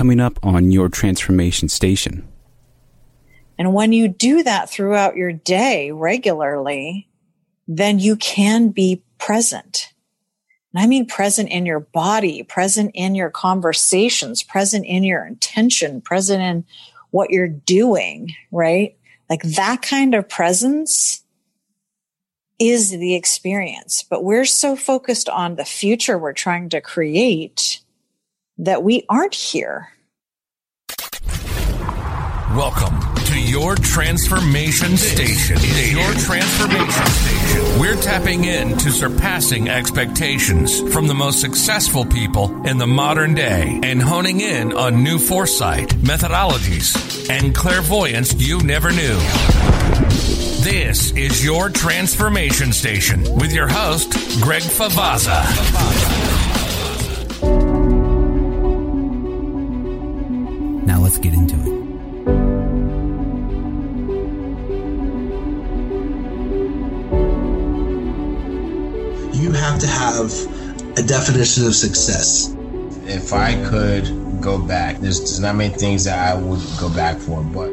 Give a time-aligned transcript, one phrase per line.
[0.00, 2.26] coming up on your transformation station.
[3.58, 7.06] And when you do that throughout your day regularly,
[7.68, 9.92] then you can be present.
[10.72, 16.00] And I mean present in your body, present in your conversations, present in your intention,
[16.00, 16.64] present in
[17.10, 18.96] what you're doing, right?
[19.28, 21.22] Like that kind of presence
[22.58, 24.02] is the experience.
[24.02, 27.82] But we're so focused on the future we're trying to create
[28.60, 29.88] that we aren't here.
[32.54, 35.56] Welcome to your transformation station.
[35.96, 37.80] Your transformation station.
[37.80, 44.02] We're tapping into surpassing expectations from the most successful people in the modern day and
[44.02, 49.18] honing in on new foresight, methodologies, and clairvoyance you never knew.
[50.64, 56.39] This is your transformation station with your host, Greg Favazza.
[60.90, 61.80] Now let's get into it.
[69.36, 70.32] You have to have
[70.98, 72.52] a definition of success.
[73.06, 77.18] If I could go back, there's, there's not many things that I would go back
[77.18, 77.70] for, but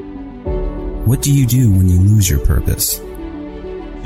[1.07, 3.01] What do you do when you lose your purpose?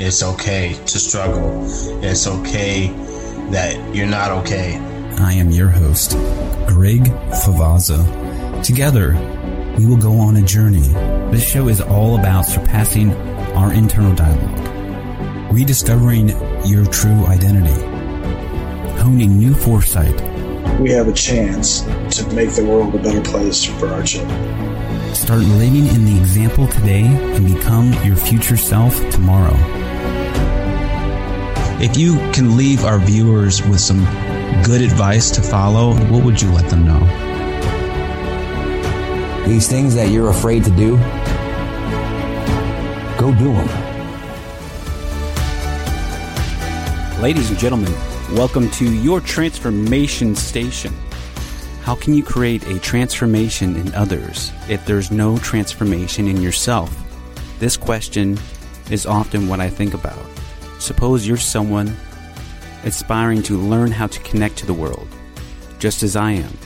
[0.00, 1.62] it's okay to struggle.
[2.02, 2.88] It's okay
[3.50, 4.78] that you're not okay.
[5.18, 6.12] I am your host,
[6.66, 7.02] Greg
[7.44, 8.21] Favazza.
[8.62, 9.14] Together,
[9.76, 10.86] we will go on a journey.
[11.32, 13.12] This show is all about surpassing
[13.56, 16.28] our internal dialogue, rediscovering
[16.64, 17.80] your true identity,
[19.02, 20.14] honing new foresight,
[20.80, 21.80] We have a chance
[22.16, 25.14] to make the world a better place for our children.
[25.14, 29.56] start living in the example today, and become your future self tomorrow.
[31.80, 34.04] If you can leave our viewers with some
[34.62, 37.31] good advice to follow, what would you let them know?
[39.46, 40.96] These things that you're afraid to do,
[43.18, 43.68] go do them.
[47.20, 47.92] Ladies and gentlemen,
[48.34, 50.94] welcome to your transformation station.
[51.82, 56.96] How can you create a transformation in others if there's no transformation in yourself?
[57.58, 58.38] This question
[58.92, 60.24] is often what I think about.
[60.78, 61.96] Suppose you're someone
[62.84, 65.08] aspiring to learn how to connect to the world,
[65.80, 66.56] just as I am.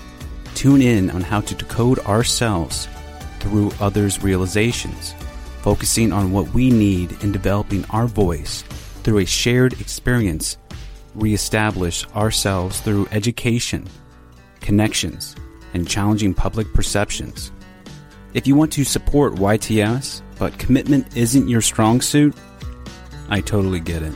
[0.56, 2.88] Tune in on how to decode ourselves
[3.40, 5.14] through others' realizations,
[5.60, 8.62] focusing on what we need in developing our voice
[9.02, 10.56] through a shared experience,
[11.14, 13.86] reestablish ourselves through education,
[14.62, 15.36] connections,
[15.74, 17.52] and challenging public perceptions.
[18.32, 22.34] If you want to support YTS, but commitment isn't your strong suit,
[23.28, 24.14] I totally get it.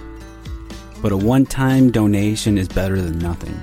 [1.02, 3.60] But a one time donation is better than nothing.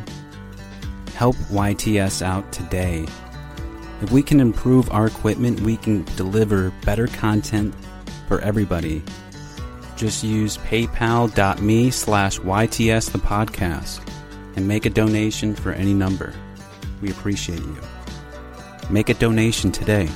[1.17, 3.07] Help YTS out today.
[4.03, 7.73] If we can improve our equipment, we can deliver better content
[8.27, 9.01] for everybody.
[9.95, 14.07] Just use paypal.me slash YTS the podcast
[14.55, 16.35] and make a donation for any number.
[17.01, 17.77] We appreciate you.
[18.91, 20.07] Make a donation today.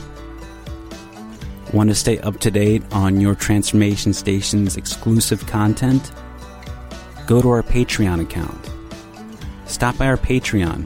[1.73, 6.11] Want to stay up to date on your Transformation Station's exclusive content?
[7.25, 8.69] Go to our Patreon account.
[9.71, 10.85] Stop by our Patreon.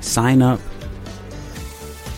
[0.00, 0.58] Sign up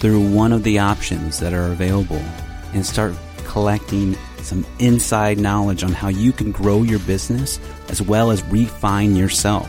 [0.00, 2.24] through one of the options that are available
[2.72, 3.14] and start
[3.44, 9.14] collecting some inside knowledge on how you can grow your business as well as refine
[9.14, 9.68] yourself.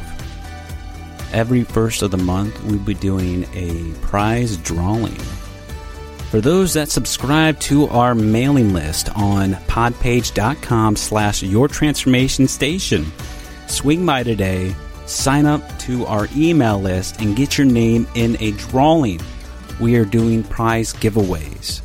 [1.34, 5.18] Every first of the month, we'll be doing a prize drawing.
[6.32, 13.12] For those that subscribe to our mailing list on podpage.com slash your transformation station,
[13.68, 14.74] swing by today,
[15.10, 19.20] sign up to our email list, and get your name in a drawing.
[19.80, 21.82] We are doing prize giveaways.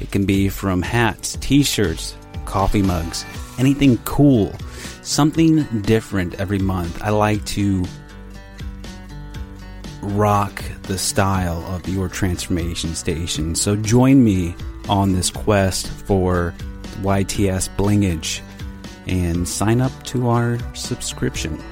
[0.00, 3.24] It can be from hats, t shirts, coffee mugs,
[3.58, 4.54] anything cool,
[5.02, 7.02] something different every month.
[7.02, 7.84] I like to
[10.02, 13.54] rock the style of your transformation station.
[13.54, 14.54] So join me
[14.88, 16.54] on this quest for
[17.00, 18.40] YTS Blingage
[19.06, 21.62] and sign up to our subscription.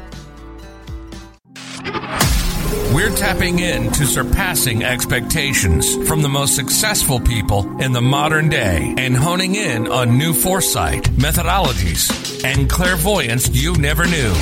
[2.94, 9.16] We're tapping into surpassing expectations from the most successful people in the modern day and
[9.16, 14.32] honing in on new foresight, methodologies, and clairvoyance you never knew.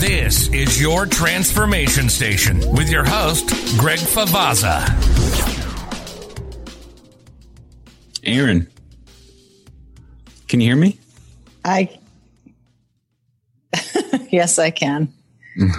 [0.00, 3.48] This is your transformation station with your host,
[3.78, 4.82] Greg Favazza.
[8.22, 8.68] Erin,
[10.48, 10.98] can you hear me?
[11.64, 11.98] I,
[14.30, 15.12] yes, I can.
[15.58, 15.72] Mm.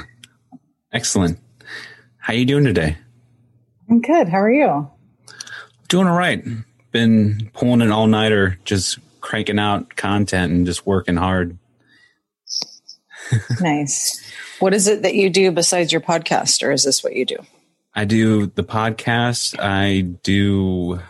[0.96, 1.38] Excellent.
[2.20, 2.98] How are you doing today?
[3.90, 4.30] I'm good.
[4.30, 4.90] How are you?
[5.90, 6.42] Doing all right.
[6.92, 11.58] Been pulling an all nighter, just cranking out content and just working hard.
[13.60, 14.26] nice.
[14.60, 17.40] What is it that you do besides your podcast, or is this what you do?
[17.94, 19.60] I do the podcast.
[19.60, 21.02] I do.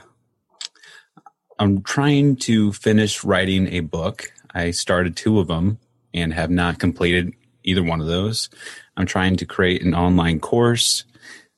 [1.60, 4.34] I'm trying to finish writing a book.
[4.52, 5.78] I started two of them
[6.12, 8.50] and have not completed either one of those.
[8.98, 11.04] I'm trying to create an online course.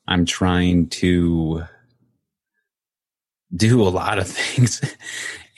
[0.06, 1.64] I'm trying to
[3.54, 4.80] do a lot of things.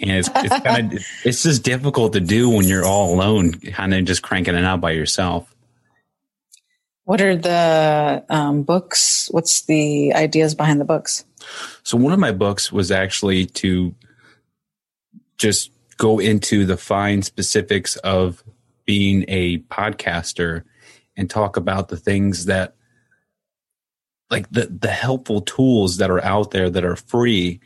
[0.01, 3.95] and it's, it's kind of, it's just difficult to do when you're all alone, kind
[3.95, 5.55] of just cranking it out by yourself.
[7.05, 9.29] What are the um, books?
[9.33, 11.25] What's the ideas behind the books?
[11.83, 13.95] So one of my books was actually to
[15.37, 18.45] just go into the fine specifics of
[18.91, 20.65] being a podcaster
[21.17, 22.75] and talk about the things that
[24.31, 27.61] like the the helpful tools that are out there that are free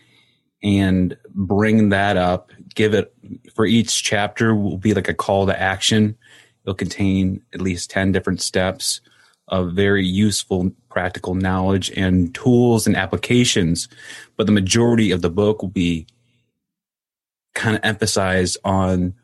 [0.63, 3.15] and bring that up give it
[3.55, 6.15] for each chapter will be like a call to action.
[6.63, 9.01] It'll contain at least 10 different steps
[9.49, 13.89] of very useful practical knowledge and tools and applications
[14.37, 16.07] but the majority of the book will be
[17.55, 19.15] kind of emphasized on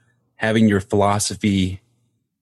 [0.41, 1.80] having your philosophy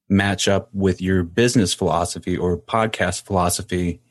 [0.09, 4.01] match up with your business philosophy or podcast philosophy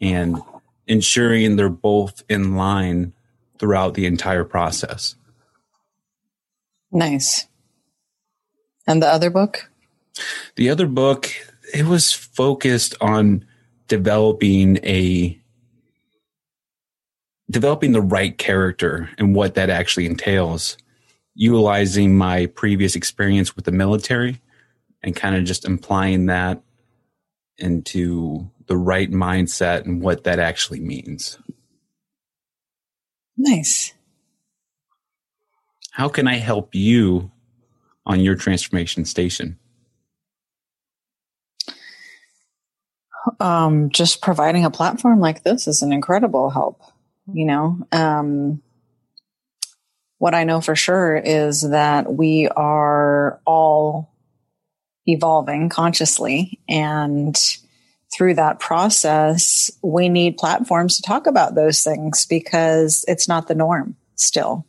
[0.00, 0.40] and
[0.86, 3.12] ensuring they're both in line
[3.58, 5.16] throughout the entire process.
[6.92, 7.46] Nice.
[8.86, 9.70] And the other book?
[10.56, 11.30] The other book,
[11.72, 13.44] it was focused on
[13.88, 15.40] developing a
[17.50, 20.78] developing the right character and what that actually entails
[21.34, 24.40] utilizing my previous experience with the military
[25.04, 26.62] and kind of just implying that
[27.58, 31.38] into the right mindset and what that actually means.
[33.36, 33.92] Nice.
[35.90, 37.30] How can I help you
[38.06, 39.58] on your transformation station?
[43.40, 46.80] Um, just providing a platform like this is an incredible help.
[47.32, 48.62] You know, um,
[50.18, 54.13] what I know for sure is that we are all
[55.06, 57.38] evolving consciously and
[58.14, 63.54] through that process, we need platforms to talk about those things because it's not the
[63.54, 64.64] norm still.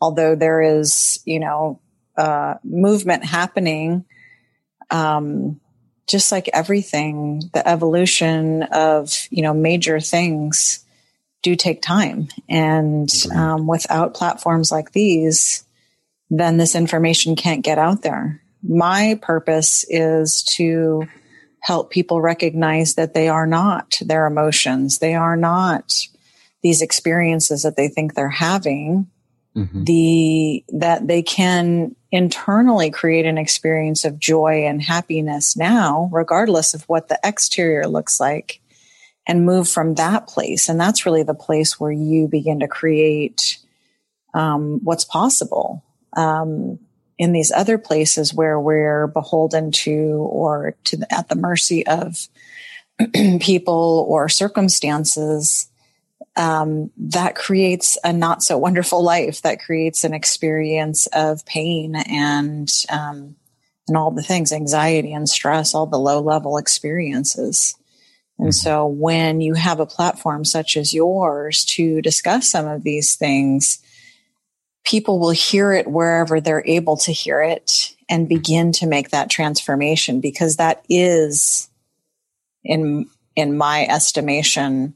[0.00, 1.80] Although there is, you know,
[2.16, 4.04] uh, movement happening,
[4.90, 5.60] um,
[6.08, 10.84] just like everything, the evolution of, you know, major things
[11.42, 12.28] do take time.
[12.48, 15.64] And um, without platforms like these,
[16.30, 18.40] then this information can't get out there.
[18.62, 21.06] My purpose is to
[21.60, 24.98] help people recognize that they are not their emotions.
[24.98, 25.94] They are not
[26.62, 29.08] these experiences that they think they're having.
[29.56, 29.84] Mm-hmm.
[29.84, 36.84] The that they can internally create an experience of joy and happiness now, regardless of
[36.84, 38.60] what the exterior looks like
[39.26, 40.68] and move from that place.
[40.68, 43.58] And that's really the place where you begin to create
[44.32, 45.84] um, what's possible.
[46.16, 46.78] Um,
[47.18, 52.28] in these other places where we're beholden to or to the, at the mercy of
[53.40, 55.68] people or circumstances,
[56.36, 59.42] um, that creates a not so wonderful life.
[59.42, 63.34] That creates an experience of pain and um,
[63.88, 67.74] and all the things, anxiety and stress, all the low level experiences.
[68.38, 68.52] And mm-hmm.
[68.52, 73.82] so when you have a platform such as yours to discuss some of these things,
[74.88, 79.28] people will hear it wherever they're able to hear it and begin to make that
[79.28, 81.68] transformation because that is
[82.64, 84.94] in in my estimation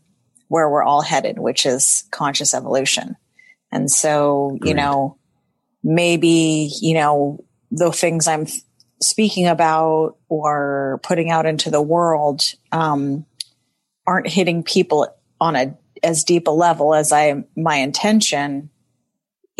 [0.48, 3.16] where we're all headed which is conscious evolution
[3.70, 4.70] and so Great.
[4.70, 5.18] you know
[5.82, 8.46] maybe you know the things i'm
[9.02, 13.26] speaking about or putting out into the world um,
[14.06, 15.08] aren't hitting people
[15.40, 18.70] on a as deep a level as I my intention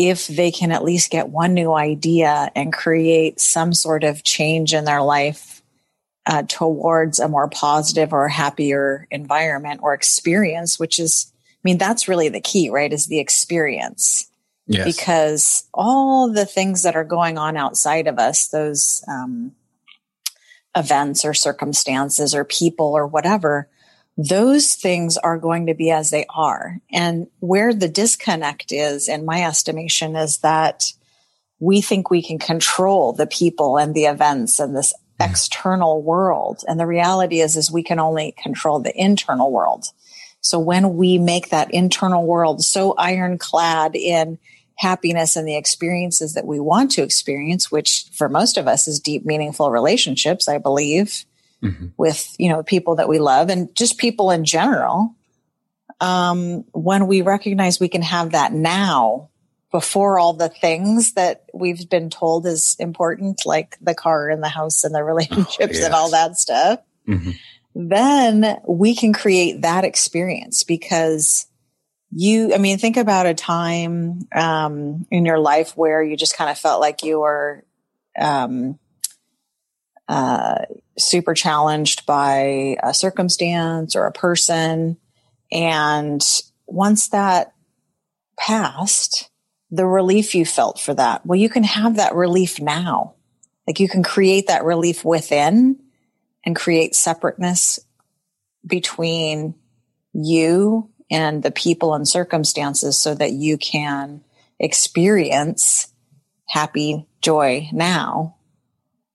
[0.09, 4.75] if they can at least get one new idea and create some sort of change
[4.75, 5.63] in their life
[6.27, 12.09] uh, towards a more positive or happier environment or experience, which is, I mean, that's
[12.09, 12.93] really the key, right?
[12.93, 14.29] Is the experience.
[14.67, 14.85] Yes.
[14.85, 19.53] Because all the things that are going on outside of us, those um,
[20.77, 23.69] events or circumstances or people or whatever,
[24.29, 26.79] those things are going to be as they are.
[26.93, 30.93] And where the disconnect is, in my estimation, is that
[31.61, 36.62] we think we can control the people and the events and this external world.
[36.67, 39.87] And the reality is, is we can only control the internal world
[40.43, 44.38] So when we make that internal world so ironclad in
[44.76, 48.99] happiness and the experiences that we want to experience, which for most of us is
[48.99, 51.25] deep, meaningful relationships, I believe,
[51.62, 51.87] mm-hmm.
[51.97, 55.14] with, you know, people that we love and just people in general.
[56.00, 59.31] Um, when we recognize we can have that now
[59.71, 64.49] before all the things that we've been told is important, like the car and the
[64.49, 65.85] house and the relationships oh, yes.
[65.85, 67.31] and all that stuff, mm-hmm.
[67.75, 71.47] then we can create that experience because
[72.11, 76.50] you, I mean, think about a time um, in your life where you just kind
[76.50, 77.64] of felt like you were
[78.19, 78.78] um,
[80.99, 84.97] super challenged by a circumstance or a person.
[85.50, 86.23] And
[86.66, 87.54] once that
[88.38, 89.31] passed,
[89.71, 91.25] the relief you felt for that.
[91.25, 93.14] Well, you can have that relief now.
[93.66, 95.78] Like you can create that relief within
[96.45, 97.78] and create separateness
[98.66, 99.54] between
[100.12, 104.23] you and the people and circumstances so that you can
[104.59, 105.92] experience
[106.49, 108.37] happy joy now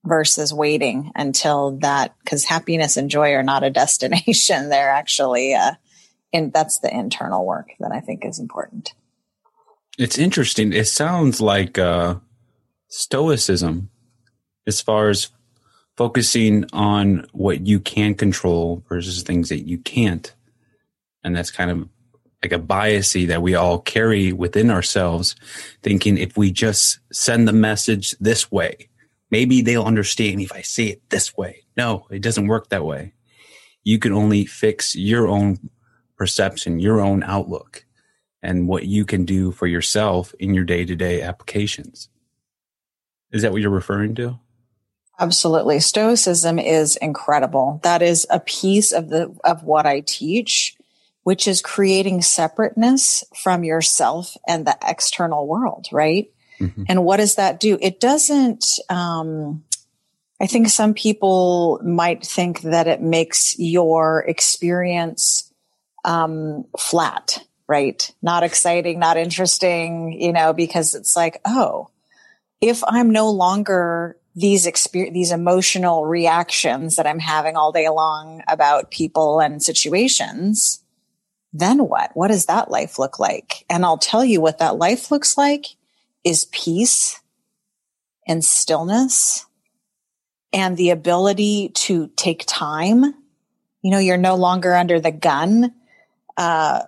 [0.04, 5.72] versus waiting until that because happiness and joy are not a destination they're actually uh
[6.32, 8.94] and that's the internal work that i think is important
[9.98, 10.72] it's interesting.
[10.72, 12.14] It sounds like uh,
[12.86, 13.90] stoicism
[14.66, 15.28] as far as
[15.96, 20.32] focusing on what you can control versus things that you can't.
[21.24, 21.88] And that's kind of
[22.44, 25.34] like a biasy that we all carry within ourselves,
[25.82, 28.87] thinking if we just send the message this way,
[29.30, 31.64] maybe they'll understand if I say it this way.
[31.76, 33.14] No, it doesn't work that way.
[33.84, 35.70] You can only fix your own
[36.16, 37.84] perception, your own outlook
[38.42, 42.08] and what you can do for yourself in your day to day applications.
[43.32, 44.38] Is that what you're referring to?
[45.20, 45.80] Absolutely.
[45.80, 47.80] Stoicism is incredible.
[47.82, 50.76] That is a piece of the, of what I teach,
[51.24, 56.30] which is creating separateness from yourself and the external world, right?
[56.60, 56.84] Mm-hmm.
[56.88, 57.78] And what does that do?
[57.80, 59.64] It doesn't, um,
[60.40, 65.52] I think some people might think that it makes your experience
[66.04, 67.38] um, flat
[67.68, 68.10] right?
[68.22, 71.90] Not exciting, not interesting, you know, because it's like, oh,
[72.60, 78.42] if I'm no longer these experience, these emotional reactions that I'm having all day long
[78.48, 80.82] about people and situations,
[81.52, 82.10] then what?
[82.14, 83.64] What does that life look like?
[83.68, 85.66] And I'll tell you what that life looks like
[86.24, 87.20] is peace
[88.26, 89.46] and stillness
[90.52, 93.04] and the ability to take time.
[93.82, 95.74] You know, you're no longer under the gun.
[96.36, 96.82] Uh,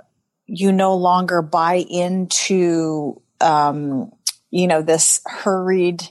[0.47, 4.11] you no longer buy into, um,
[4.51, 6.03] you know, this hurried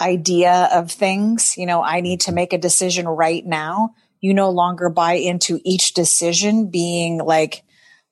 [0.00, 1.56] idea of things.
[1.56, 3.94] You know, I need to make a decision right now.
[4.20, 7.64] You no longer buy into each decision being like,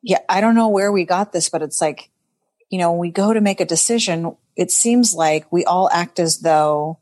[0.03, 2.11] yeah, I don't know where we got this, but it's like,
[2.71, 6.19] you know, when we go to make a decision, it seems like we all act
[6.19, 6.99] as though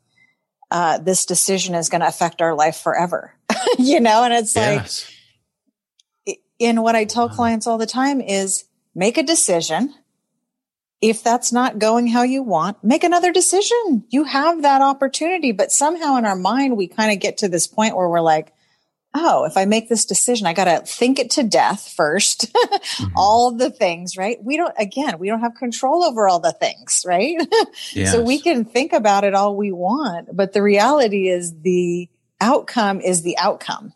[0.71, 3.33] uh, this decision is going to affect our life forever,
[3.77, 4.23] you know?
[4.23, 5.11] And it's yes.
[6.25, 9.93] like, and what I tell clients all the time is make a decision.
[10.99, 14.03] If that's not going how you want, make another decision.
[14.09, 15.51] You have that opportunity.
[15.51, 18.51] But somehow in our mind, we kind of get to this point where we're like,
[19.17, 23.13] oh, if I make this decision, I got to think it to death 1st mm-hmm.
[23.15, 24.37] all the things, right?
[24.43, 27.35] We don't, again, we don't have control over all the things, right?
[27.93, 28.11] Yes.
[28.11, 32.09] so we can think about it all we want, but the reality is the
[32.39, 33.93] outcome is the outcome.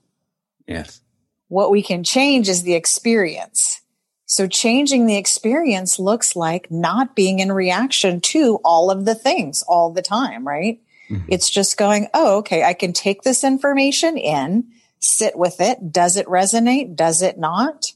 [0.67, 1.01] Yes.
[1.47, 3.81] What we can change is the experience.
[4.25, 9.61] So changing the experience looks like not being in reaction to all of the things
[9.67, 10.79] all the time, right?
[11.09, 11.25] Mm-hmm.
[11.27, 15.91] It's just going, oh, okay, I can take this information in, sit with it.
[15.91, 16.95] Does it resonate?
[16.95, 17.91] Does it not?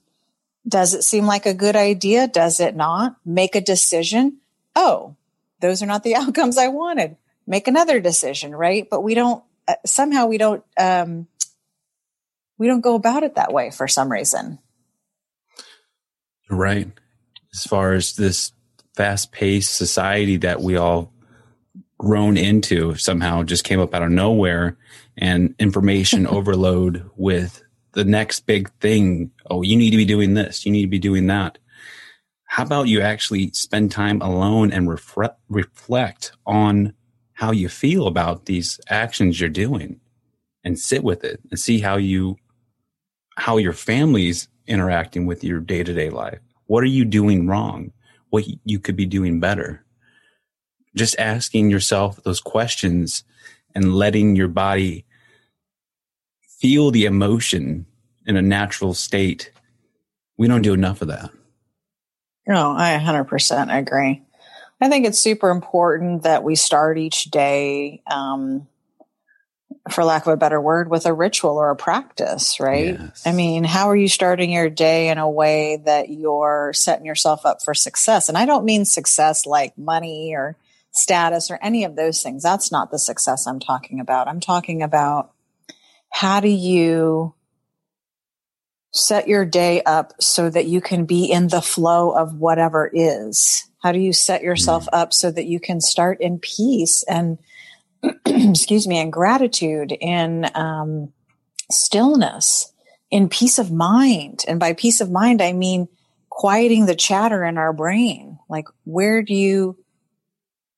[0.67, 2.27] Does it seem like a good idea?
[2.27, 3.15] Does it not?
[3.23, 4.37] Make a decision.
[4.75, 5.15] Oh,
[5.61, 7.15] those are not the outcomes I wanted.
[7.47, 8.87] Make another decision, right?
[8.89, 11.27] But we don't, uh, somehow we don't, um,
[12.57, 14.59] we don't go about it that way for some reason.
[16.49, 16.91] Right.
[17.53, 18.51] As far as this
[18.95, 21.11] fast paced society that we all
[21.97, 24.77] grown into somehow just came up out of nowhere
[25.17, 29.31] and information overload with the next big thing.
[29.49, 30.65] Oh, you need to be doing this.
[30.65, 31.57] You need to be doing that.
[32.45, 36.93] How about you actually spend time alone and refre- reflect on
[37.33, 39.99] how you feel about these actions you're doing
[40.63, 42.37] and sit with it and see how you
[43.37, 46.39] how your family's interacting with your day to day life.
[46.67, 47.91] What are you doing wrong?
[48.29, 49.85] What you could be doing better?
[50.95, 53.23] Just asking yourself those questions
[53.75, 55.05] and letting your body
[56.59, 57.85] feel the emotion
[58.25, 59.51] in a natural state
[60.37, 61.29] We don't do enough of that.
[62.47, 64.21] No, I 100% agree.
[64.81, 68.67] I think it's super important that we start each day, um,
[69.89, 72.99] for lack of a better word, with a ritual or a practice, right?
[72.99, 73.25] Yes.
[73.25, 77.45] I mean, how are you starting your day in a way that you're setting yourself
[77.45, 78.27] up for success?
[78.27, 80.57] And I don't mean success like money or
[80.95, 82.43] status or any of those things.
[82.43, 84.27] That's not the success I'm talking about.
[84.27, 85.31] I'm talking about
[86.11, 87.35] how do you
[88.95, 93.69] set your day up so that you can be in the flow of whatever is?
[93.83, 97.37] How do you set yourself up so that you can start in peace and,
[98.25, 101.11] excuse me, in gratitude, in um,
[101.69, 102.71] stillness,
[103.11, 104.45] in peace of mind?
[104.47, 105.89] And by peace of mind, I mean
[106.29, 108.39] quieting the chatter in our brain.
[108.49, 109.77] Like, where do you,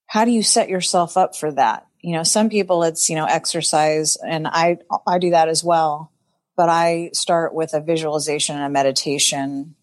[0.07, 1.85] how do you set yourself up for that?
[2.01, 6.11] You know, some people it's, you know, exercise and I, I do that as well
[6.57, 9.75] but I start with a visualization and a meditation.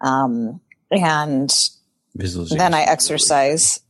[0.00, 1.52] Um, and
[2.14, 3.80] then I exercise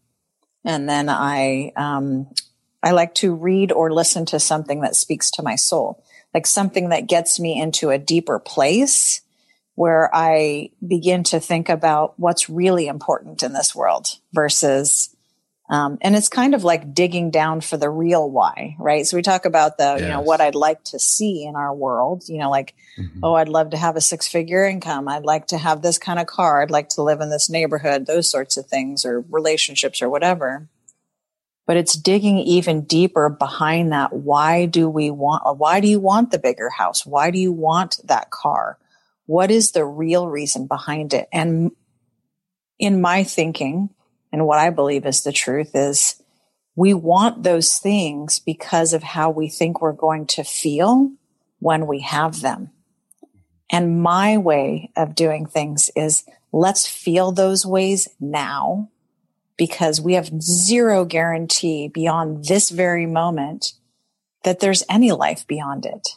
[0.64, 2.28] and then I, um,
[2.82, 6.04] I like to read or listen to something that speaks to my soul,
[6.34, 9.22] like something that gets me into a deeper place
[9.76, 15.14] where I begin to think about what's really important in this world versus
[15.68, 19.06] um, and it's kind of like digging down for the real why, right?
[19.06, 22.24] So we talk about the, you know, what I'd like to see in our world,
[22.28, 23.20] you know, like, Mhm.
[23.22, 25.08] oh, I'd love to have a six figure income.
[25.08, 26.62] I'd like to have this kind of car.
[26.62, 30.68] I'd like to live in this neighborhood, those sorts of things or relationships or whatever.
[31.66, 34.12] But it's digging even deeper behind that.
[34.12, 37.04] Why do we want, why do you want the bigger house?
[37.04, 38.78] Why do you want that car?
[39.26, 41.28] What is the real reason behind it?
[41.32, 41.72] And
[42.78, 43.90] in my thinking,
[44.32, 46.22] and what I believe is the truth is
[46.74, 51.12] we want those things because of how we think we're going to feel
[51.58, 52.70] when we have them.
[53.70, 58.90] And my way of doing things is let's feel those ways now
[59.56, 63.72] because we have zero guarantee beyond this very moment
[64.44, 66.08] that there's any life beyond it.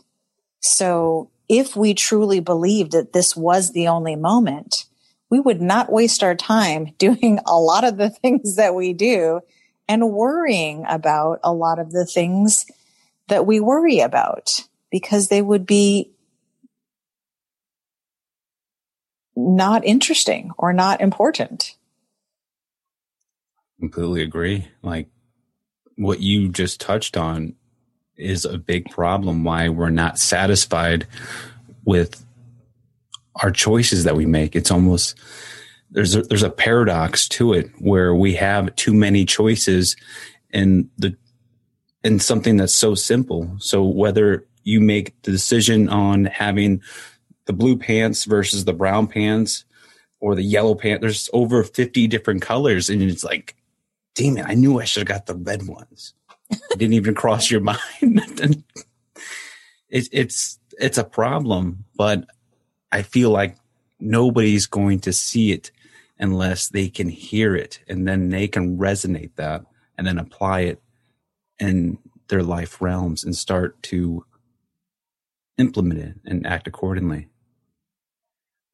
[0.60, 4.86] So if we truly believed that this was the only moment,
[5.30, 9.42] we would not waste our time doing a lot of the things that we do
[9.88, 12.66] and worrying about a lot of the things
[13.28, 16.12] that we worry about because they would be
[19.36, 21.76] not interesting or not important.
[23.80, 24.68] completely agree.
[24.82, 25.08] Like
[25.96, 27.56] what you just touched on
[28.16, 31.08] is a big problem why we're not satisfied
[31.86, 32.26] with
[33.36, 34.56] our choices that we make.
[34.56, 35.18] It's almost
[35.92, 39.96] there's a, there's a paradox to it where we have too many choices
[40.52, 41.16] in the
[42.04, 43.56] in something that's so simple.
[43.60, 46.82] So whether you make the decision on having
[47.46, 49.66] the blue pants versus the brown pants
[50.20, 53.56] or the yellow pants, there's over 50 different colors and it's like
[54.16, 56.14] damn it, I knew I should have got the red ones.
[56.50, 57.80] It didn't even cross your mind.
[58.02, 58.64] And
[59.90, 62.26] it, it's it's a problem, but
[62.92, 63.56] I feel like
[64.00, 65.72] nobody's going to see it
[66.18, 69.64] unless they can hear it, and then they can resonate that,
[69.98, 70.82] and then apply it
[71.60, 71.98] in
[72.28, 74.26] their life realms and start to
[75.58, 77.28] implement it and act accordingly.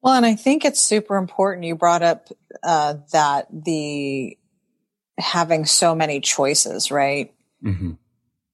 [0.02, 1.66] Well, and I think it's super important.
[1.66, 2.28] You brought up
[2.62, 4.38] uh, that the
[5.18, 7.34] having so many choices, right?
[7.64, 7.92] Mm-hmm.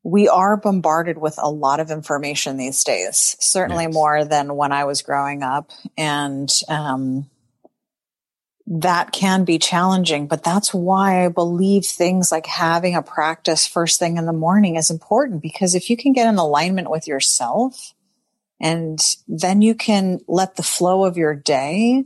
[0.04, 3.94] We are bombarded with a lot of information these days, certainly Yes.
[3.94, 5.70] more than when I was growing up.
[5.96, 7.30] And um,
[8.66, 13.98] that can be challenging, but that's why I believe things like having a practice first
[13.98, 17.94] thing in the morning is important because if you can get in alignment with yourself
[18.60, 22.04] and then you can let the flow of your day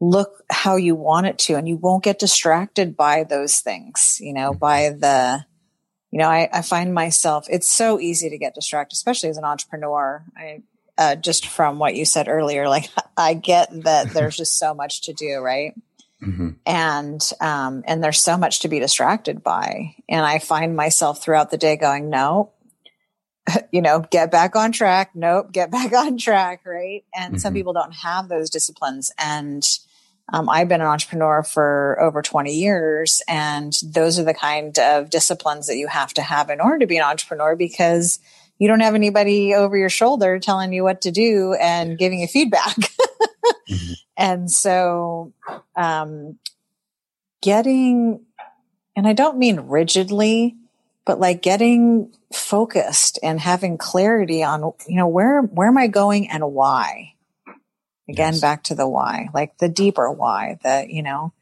[0.00, 4.32] look how you want it to and you won't get distracted by those things, you
[4.32, 5.44] know, by the,
[6.10, 9.44] you know, I, I find myself, it's so easy to get distracted, especially as an
[9.44, 10.24] entrepreneur.
[10.36, 10.62] I,
[10.96, 15.02] uh, just from what you said earlier, like I get that there's just so much
[15.02, 15.74] to do, right?
[16.22, 16.48] Mm-hmm.
[16.66, 19.94] And, um, and there's so much to be distracted by.
[20.08, 22.50] And I find myself throughout the day going, no,
[23.70, 25.10] you know, get back on track.
[25.14, 26.62] Nope, get back on track.
[26.66, 27.04] Right.
[27.14, 27.56] And some Mhm.
[27.56, 29.12] people don't have those disciplines.
[29.18, 29.62] And,
[30.32, 35.10] um, I've been an entrepreneur for over 20 years, and those are the kind of
[35.10, 38.18] disciplines that you have to have in order to be an entrepreneur because
[38.58, 42.26] you don't have anybody over your shoulder telling you what to do and giving you
[42.26, 42.76] feedback.
[43.70, 43.94] Mhm.
[44.16, 45.32] And so,
[45.76, 46.38] um,
[47.42, 48.24] getting,
[48.96, 50.56] and I don't mean rigidly,
[51.04, 56.30] but like getting focused and having clarity on, you know, where, where am I going
[56.30, 57.14] and why?
[58.08, 58.40] Again, Yes.
[58.40, 61.32] back to the why, like the deeper why that, you know,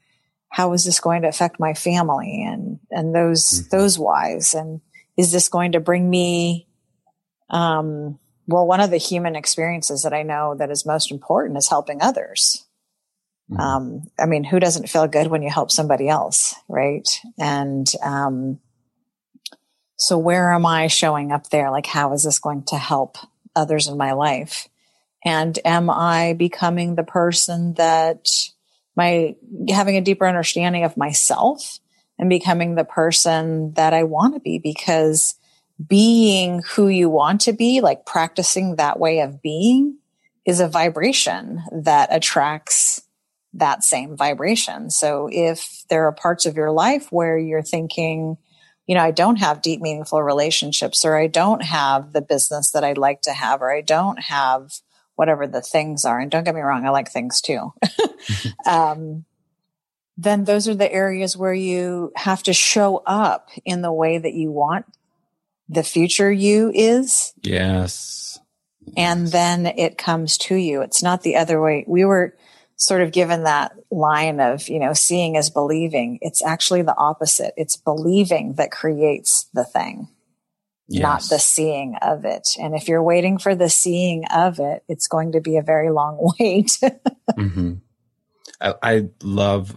[0.48, 3.70] how is this going to affect my family and, and those, Mhm.
[3.70, 4.54] those whys?
[4.54, 4.80] And
[5.16, 6.66] is this going to bring me,
[7.50, 11.68] um, well, one of the human experiences that I know that is most important is
[11.68, 12.64] helping others.
[13.50, 13.60] Mhm.
[13.60, 17.08] Um, I mean, who doesn't feel good when you help somebody else, right?
[17.38, 18.58] And um,
[19.96, 21.70] so, where am I showing up there?
[21.70, 23.18] Like, how is this going to help
[23.54, 24.68] others in my life?
[25.26, 28.28] And am I becoming the person that
[28.94, 29.34] my
[29.68, 31.80] having a deeper understanding of myself
[32.16, 34.60] and becoming the person that I want to be?
[34.60, 35.34] Because
[35.84, 39.98] being who you want to be, like practicing that way of being,
[40.46, 43.02] is a vibration that attracts
[43.52, 44.90] that same vibration.
[44.90, 48.36] So if there are parts of your life where you're thinking,
[48.86, 52.84] you know, I don't have deep, meaningful relationships, or I don't have the business that
[52.84, 54.70] I'd like to have, or I don't have
[55.16, 56.18] whatever the things are.
[56.20, 57.72] And don't get me wrong, I like things too.
[58.66, 59.24] um,
[60.16, 64.34] then those are the areas where you have to show up in the way that
[64.34, 64.86] you want
[65.68, 68.38] the future you is Yes.
[68.96, 70.80] and then it comes to you.
[70.82, 71.84] It's not the other way.
[71.88, 72.36] We were
[72.76, 76.18] sort of given that line of, you know, seeing is believing.
[76.22, 77.52] It's actually the opposite.
[77.56, 80.08] It's believing that creates the thing,
[80.88, 82.48] not the seeing of it.
[82.60, 85.90] And if you're waiting for the seeing of it, it's going to be a very
[85.90, 86.78] long wait.
[87.34, 87.74] hmm
[88.60, 89.76] I, I love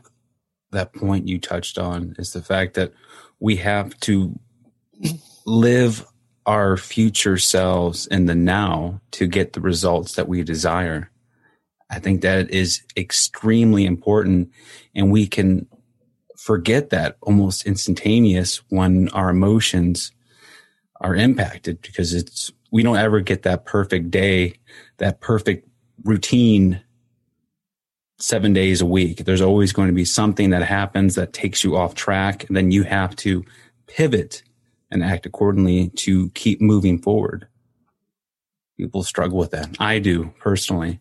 [0.71, 2.93] that point you touched on is the fact that
[3.39, 4.39] we have to
[5.45, 6.05] live
[6.45, 11.11] our future selves in the now to get the results that we desire.
[11.89, 14.51] I think that is extremely important
[14.95, 15.67] and we can
[16.37, 20.11] forget that almost instantaneous when our emotions
[21.01, 24.53] are impacted because it's we don't ever get that perfect day,
[24.97, 25.67] that perfect
[26.03, 26.81] routine
[28.19, 29.25] seven days a week.
[29.25, 32.45] There's always going to be something that happens that takes you off track.
[32.47, 33.43] And then you have to
[33.87, 34.43] pivot
[34.91, 37.47] and act accordingly to keep moving forward.
[38.77, 39.75] People struggle with that.
[39.79, 40.99] I do personally.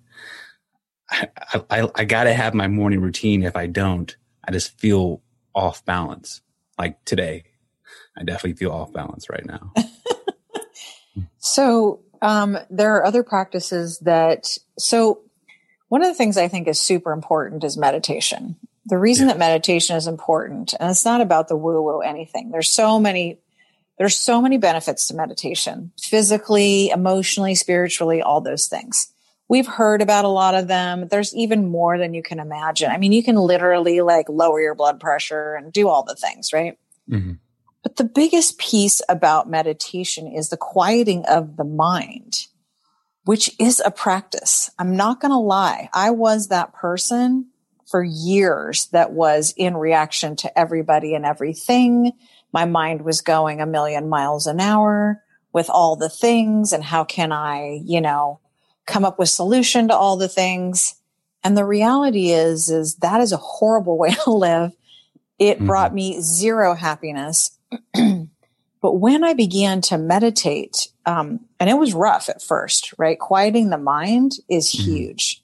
[1.10, 1.28] I,
[1.70, 3.42] I, I got to have my morning routine.
[3.42, 5.22] If I don't, I just feel
[5.54, 6.40] off balance.
[6.78, 7.44] Like today,
[8.18, 9.72] I definitely feel off balance right now.
[11.38, 14.58] So um, there are other practices that.
[14.78, 15.20] So
[15.88, 18.56] one of the things I think is super important is meditation.
[18.86, 22.50] The reason that meditation is important, and it's not about the woo woo anything.
[22.50, 23.38] There's so many.
[23.98, 29.12] There's so many benefits to meditation, physically, emotionally, spiritually, all those things.
[29.48, 31.08] We've heard about a lot of them.
[31.08, 32.92] There's even more than you can imagine.
[32.92, 36.52] I mean, you can literally like lower your blood pressure and do all the things,
[36.52, 36.78] right?
[37.10, 37.38] Mhm.
[37.88, 42.34] But the biggest piece about meditation is the quieting of the mind,
[43.24, 44.68] which is a practice.
[44.78, 45.88] I'm not going to lie.
[45.94, 47.46] I was that person
[47.86, 52.12] for years that was in reaction to everybody and everything.
[52.52, 55.22] My mind was going a million miles an hour
[55.54, 58.40] with all the things and how can I, you know,
[58.86, 60.94] come up with solution to all the things.
[61.42, 64.72] And the reality is, is that is a horrible way to live.
[65.38, 65.66] It Mhm.
[65.66, 67.52] brought me zero happiness.
[67.94, 73.18] but when I began to meditate, um, and it was rough at first, right?
[73.18, 74.84] Quieting the mind is Mhm.
[74.84, 75.42] huge.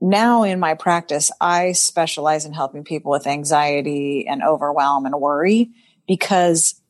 [0.00, 5.70] Now in my practice, I specialize in helping people with anxiety and overwhelm and worry
[6.08, 6.80] because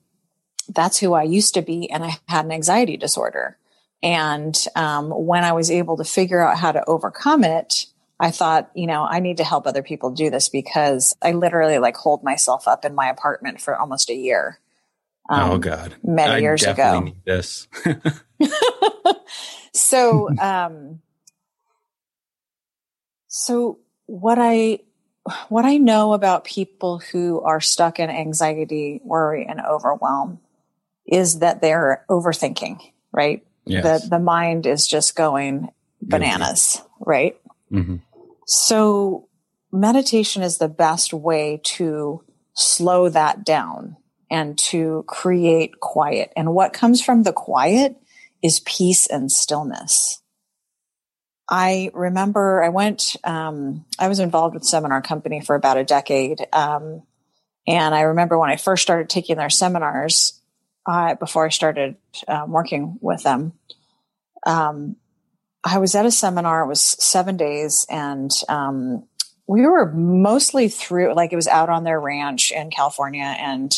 [0.69, 1.91] that's who I used to be.
[1.91, 3.59] And I had an anxiety disorder.
[4.03, 7.87] And um, when I was able to figure out how to overcome it,
[8.23, 11.79] I thought, you know, I need to help other people do this because I literally
[11.79, 14.61] like hold myself up in my apartment for almost a year.
[15.29, 15.97] oh Um, God.
[16.05, 17.01] many I years ago.
[17.01, 17.67] Need this.
[19.73, 21.01] so um
[23.29, 24.79] so what i
[25.49, 30.41] what i know about people who are stuck in anxiety worry and overwhelm
[31.07, 32.81] is that they're overthinking
[33.13, 34.03] right yes.
[34.03, 35.71] the the mind is just going
[36.03, 37.37] bananas right
[37.73, 38.01] Mhm.
[38.47, 39.29] So
[39.73, 42.23] meditation is the best way to
[42.55, 43.97] slow that down
[44.31, 46.33] and to create quiet.
[46.37, 47.97] And what comes from the quiet
[48.43, 50.21] is peace and stillness.
[51.49, 56.47] I remember I went, um, I was involved with Seminar Company for about a decade.
[56.53, 57.03] Um,
[57.67, 60.41] and I remember when I first started taking their seminars,
[60.87, 63.53] uh, before I started um, working with them,
[64.47, 64.97] um,
[65.65, 66.63] I was at a seminar.
[66.63, 69.05] It was seven days, and um,
[69.47, 71.15] we were mostly through.
[71.15, 73.73] Like it was out on their ranch in California, and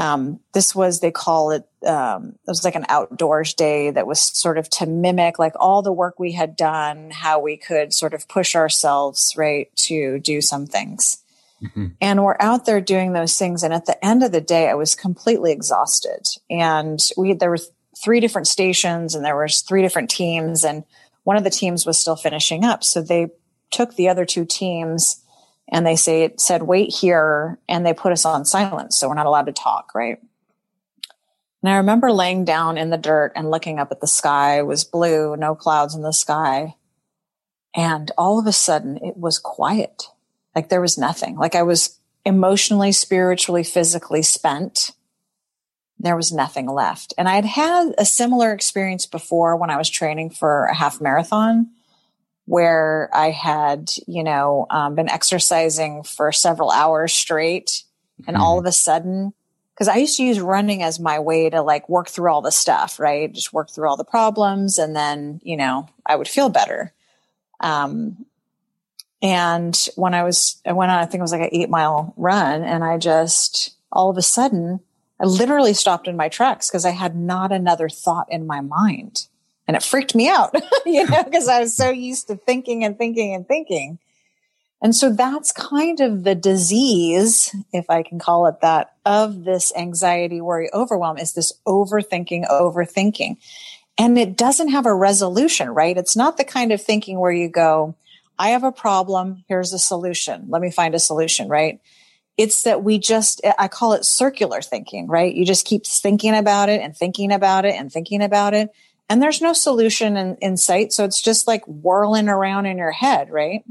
[0.00, 4.18] um, this was they call it um, it was like an outdoors day that was
[4.20, 8.14] sort of to mimic like all the work we had done how we could sort
[8.14, 11.22] of push ourselves right to do some things
[11.62, 11.88] mm-hmm.
[12.00, 14.74] and we're out there doing those things and at the end of the day i
[14.74, 17.58] was completely exhausted and we there were
[18.02, 20.84] three different stations and there was three different teams and
[21.24, 22.82] one of the teams was still finishing up.
[22.82, 23.28] So they
[23.70, 25.22] took the other two teams
[25.70, 28.96] and they say said wait here and they put us on silence.
[28.96, 30.18] So we're not allowed to talk right?
[31.62, 34.58] And i remember laying down in the dirt and looking up at the sky.
[34.58, 36.76] It was blue no clouds in the sky.
[37.76, 40.04] And all of a sudden it was quiet.
[40.56, 41.36] Like there was nothing.
[41.36, 44.90] Like i was emotionally spiritually physically spent
[46.02, 49.88] there was nothing left and i had had a similar experience before when i was
[49.88, 51.70] training for a half marathon
[52.50, 57.84] where I had, you know, um, been exercising for several hours straight.
[58.26, 58.42] And mm-hmm.
[58.42, 59.32] all of a sudden,
[59.72, 62.50] because I used to use running as my way to like work through all the
[62.50, 63.32] stuff, right?
[63.32, 66.92] Just work through all the problems and then, you know, I would feel better.
[67.60, 68.26] Um,
[69.22, 72.14] and when I was, I went on, I think it was like an eight mile
[72.16, 74.80] run and I just, all of a sudden,
[75.20, 79.26] I literally stopped in my tracks because I had not another thought in my mind
[79.68, 80.54] and it freaked me out,
[80.86, 83.98] you know, because I was so used to thinking and thinking and thinking.
[84.82, 89.72] And so that's kind of the disease, if I can call it that, of this
[89.76, 93.36] anxiety, worry, overwhelm is this overthinking, overthinking.
[93.98, 95.98] And it doesn't have a resolution, right?
[95.98, 97.94] It's not the kind of thinking where you go,
[98.38, 99.44] I have a problem.
[99.48, 100.46] Here's a solution.
[100.48, 101.78] Let me find a solution, right?
[102.40, 105.34] It's that we just, I call it circular thinking, right?
[105.34, 108.70] You just keep thinking about it and thinking about it and thinking about it
[109.10, 110.92] and there's no solution in, in sight.
[110.92, 113.64] So it's just like whirling around in your head, right?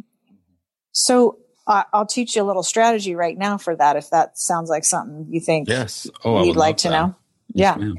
[0.91, 3.95] So uh, I'll teach you a little strategy right now for that.
[3.95, 6.09] If that sounds like something you think yes.
[6.25, 6.93] oh, you'd like to that.
[6.93, 7.15] know.
[7.53, 7.85] Yes, yeah.
[7.85, 7.97] Ma'am.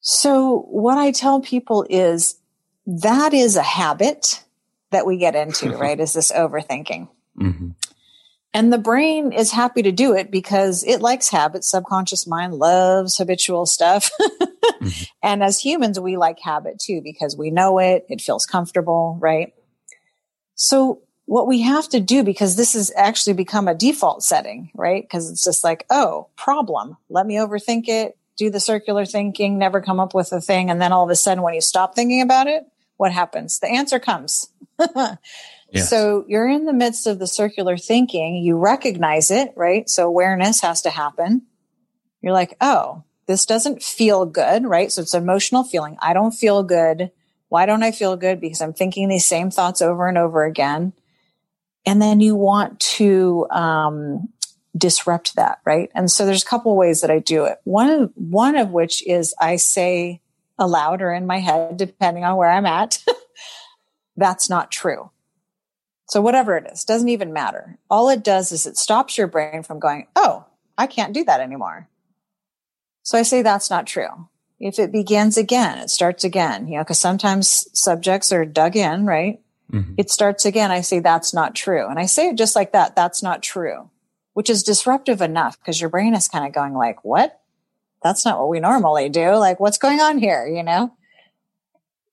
[0.00, 2.36] So what I tell people is
[2.86, 4.44] that is a habit
[4.92, 5.98] that we get into, right?
[5.98, 7.08] Is this overthinking?
[7.36, 7.70] Mm-hmm.
[8.58, 11.70] And the brain is happy to do it because it likes habits.
[11.70, 14.10] Subconscious mind loves habitual stuff.
[14.20, 15.04] mm-hmm.
[15.22, 18.04] And as humans, we like habit too because we know it.
[18.08, 19.54] It feels comfortable, right?
[20.56, 25.04] So what we have to do, because this has actually become a default setting, right?
[25.04, 26.96] Because it's just like, oh, problem.
[27.08, 30.68] Let me overthink it, do the circular thinking, never come up with a thing.
[30.68, 32.64] And then all of a sudden, when you stop thinking about it,
[32.96, 33.60] what happens?
[33.60, 34.50] The answer comes.
[35.84, 38.36] So you're in the midst of the circular thinking.
[38.36, 39.88] You recognize it, right?
[39.88, 41.42] So awareness has to happen.
[42.22, 44.90] You're like, oh, this doesn't feel good, right?
[44.90, 45.96] So it's emotional feeling.
[46.00, 47.10] I don't feel good.
[47.48, 48.40] Why don't I feel good?
[48.40, 50.94] Because I'm thinking these same thoughts over and over again.
[51.84, 54.28] And then you want to um,
[54.76, 55.90] disrupt that, right?
[55.94, 57.58] And so there's a couple ways that I do it.
[57.64, 60.20] One, one of which is I say
[60.58, 63.02] aloud or in my head, depending on where I'm at,
[64.16, 65.10] that's not true.
[66.08, 67.78] So whatever it is, doesn't even matter.
[67.90, 71.40] All it does is it stops your brain from going, Oh, I can't do that
[71.40, 71.88] anymore.
[73.02, 74.28] So I say that's not true.
[74.58, 79.06] If it begins again, it starts again, you know, cause sometimes subjects are dug in,
[79.06, 79.40] right?
[79.72, 79.94] Mm-hmm.
[79.98, 80.70] It starts again.
[80.70, 81.86] I say that's not true.
[81.88, 82.96] And I say it just like that.
[82.96, 83.90] That's not true,
[84.32, 87.40] which is disruptive enough because your brain is kind of going like, what?
[88.02, 89.34] That's not what we normally do.
[89.34, 90.46] Like, what's going on here?
[90.46, 90.92] You know,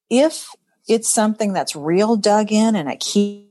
[0.10, 0.50] if
[0.88, 3.46] it's something that's real dug in and it keeps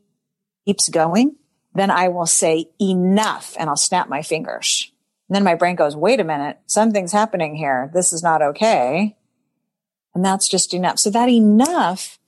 [0.65, 1.37] keeps going,
[1.75, 4.91] then I will say enough and I'll snap my fingers.
[5.29, 7.91] And then my brain goes, wait a minute, something's happening here.
[7.93, 9.17] This is not okay.
[10.15, 10.99] And that's just enough.
[10.99, 12.19] So that enough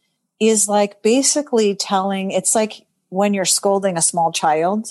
[0.41, 4.89] is like basically telling, it's like when you're scolding a small child,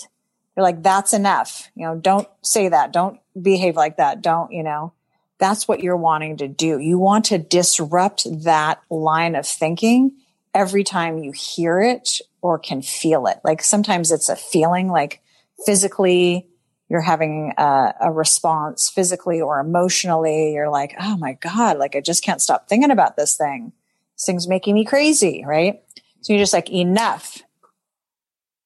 [0.55, 1.69] you're like, that's enough.
[1.75, 2.93] You know, don't say that.
[2.93, 4.21] Don't behave like that.
[4.21, 4.93] Don't, you know,
[5.37, 6.79] that's what you're wanting to do.
[6.79, 10.13] You want to disrupt that line of thinking
[10.55, 13.37] every time you hear it or can feel it.
[13.43, 15.21] Like sometimes it's a feeling like
[15.65, 16.47] physically
[16.89, 20.53] you're having a, a, response physically or emotionally.
[20.53, 23.73] You're like, oh my God, like I just can't stop thinking about this thing.
[24.15, 25.81] This thing's making me crazy, right?
[26.21, 27.41] So you're just like, enough.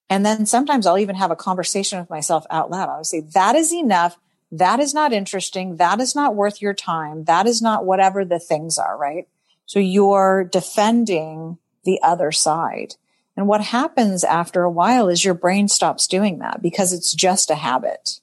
[0.09, 2.89] And then sometimes I'll even have a conversation with myself out loud.
[2.89, 4.17] I'll say, that is enough.
[4.51, 5.77] That is not interesting.
[5.77, 7.23] That is not worth your time.
[7.23, 9.27] That is not whatever the things are, right?
[9.65, 11.57] So you're defending
[11.89, 12.95] the other side.
[13.35, 17.49] And what happens after a while is your brain stops doing that because it's just
[17.49, 18.19] a habit.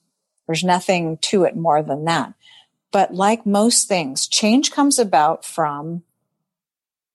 [0.47, 2.35] There's nothing to it more than that.
[2.93, 6.05] But like most things, change comes about from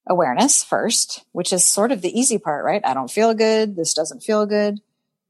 [0.05, 2.81] awareness first, which is sort of the easy part, right?
[2.83, 3.77] I don't feel good.
[3.77, 4.81] This doesn't feel good.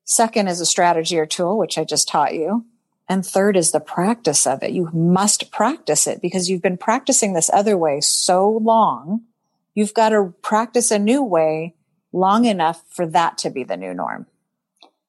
[0.05, 2.65] Second is a strategy or tool, which I just taught you.
[3.07, 4.71] And third is the practice of it.
[4.71, 9.25] You must practice it because you've been practicing this other way so long.
[9.73, 11.75] You've got to practice a new way
[12.13, 14.27] long enough for that to be the new norm.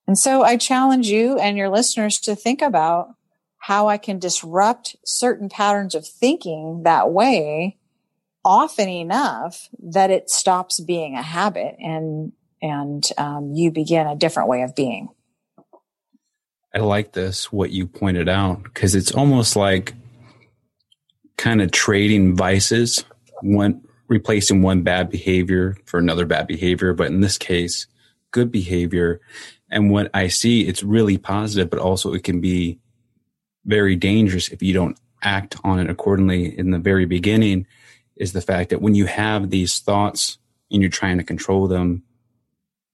[0.07, 3.14] And so I challenge you and your listeners to think about
[3.59, 7.79] how I can disrupt certain patterns of thinking that way
[8.44, 14.48] often enough that it stops being a habit and and um, you begin a different
[14.48, 15.09] way of being.
[16.72, 19.94] I like this what you pointed out because it's almost like
[21.37, 23.05] kind of trading vices,
[23.42, 27.87] one replacing one bad behavior for another bad behavior, but in this case,
[28.31, 29.20] good behavior.
[29.70, 32.79] And what I see, it's really positive, but also it can be
[33.64, 37.66] very dangerous if you don't act on it accordingly in the very beginning
[38.16, 40.37] is the fact that when you have these thoughts
[40.70, 42.03] and you're trying to control them,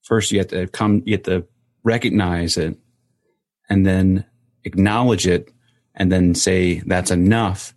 [0.03, 1.45] first you have to come, you have to
[1.83, 2.79] recognize it
[3.69, 4.25] and then
[4.63, 5.51] acknowledge it
[5.97, 7.75] and then say that's enough.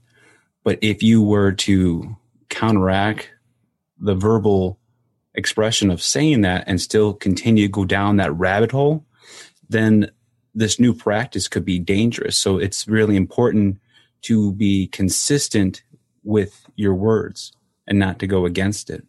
[0.64, 2.16] But if you were to
[2.52, 3.32] counteract
[3.98, 4.78] the verbal
[5.34, 9.06] expression of saying that and still continue to go down that rabbit hole,
[9.70, 10.12] then
[10.54, 12.38] this new practice could be dangerous.
[12.38, 13.80] So it's really important
[14.24, 15.84] to be consistent
[16.24, 17.54] with your words
[17.88, 19.06] and not to go against it.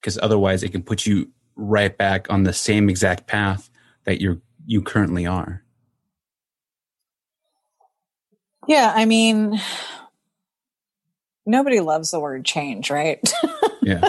[0.00, 3.70] Because otherwise it can put you right back on the same exact path
[4.04, 5.62] that you're you currently are.
[8.66, 9.60] Yeah, I mean
[11.48, 13.20] nobody loves the word change, right?
[13.80, 14.06] Yeah.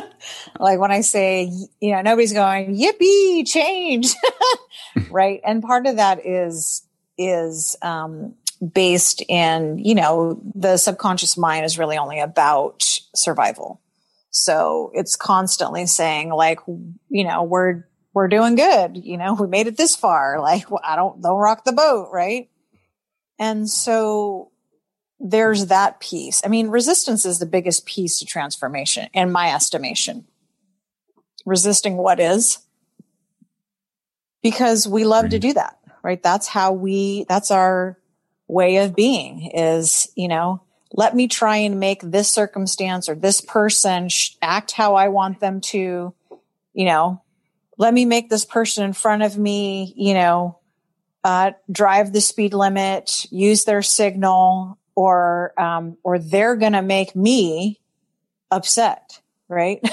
[0.60, 1.50] like when I say,
[1.80, 4.14] you know, nobody's going, yippee, change.
[5.10, 5.40] right.
[5.46, 6.86] And part of that is,
[7.18, 8.34] is, um,
[8.74, 12.84] based in, you know, the subconscious mind is really only about
[13.16, 13.80] survival.
[14.32, 18.98] So it's constantly saying like, you know, we're, we're doing good.
[18.98, 20.42] You know, we made it this far.
[20.42, 22.10] Like, I don't, don't rock the boat.
[22.12, 22.50] Right.
[23.38, 24.52] And so
[25.20, 26.42] there's that piece.
[26.46, 30.26] I mean, resistance is the biggest piece to transformation in my estimation.
[31.46, 32.60] Resisting what is
[34.42, 36.22] because we love to do that, right?
[36.22, 37.98] That's how we, that's our
[38.48, 40.62] way of being is, you know,
[40.94, 44.10] let me try and make this circumstance or this person
[44.42, 46.14] act how I want them to,
[46.74, 47.22] you know,
[47.78, 50.60] let me make this person in front of me, you know,
[51.24, 57.16] uh, drive the speed limit, use their signal, or um, or they're going to make
[57.16, 57.80] me
[58.52, 59.80] upset, right?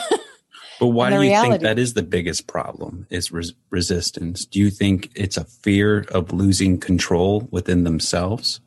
[0.78, 3.06] But why do you reality, think that is the biggest problem?
[3.08, 4.44] Is res- resistance?
[4.44, 8.60] Do you think it's a fear of losing control within themselves?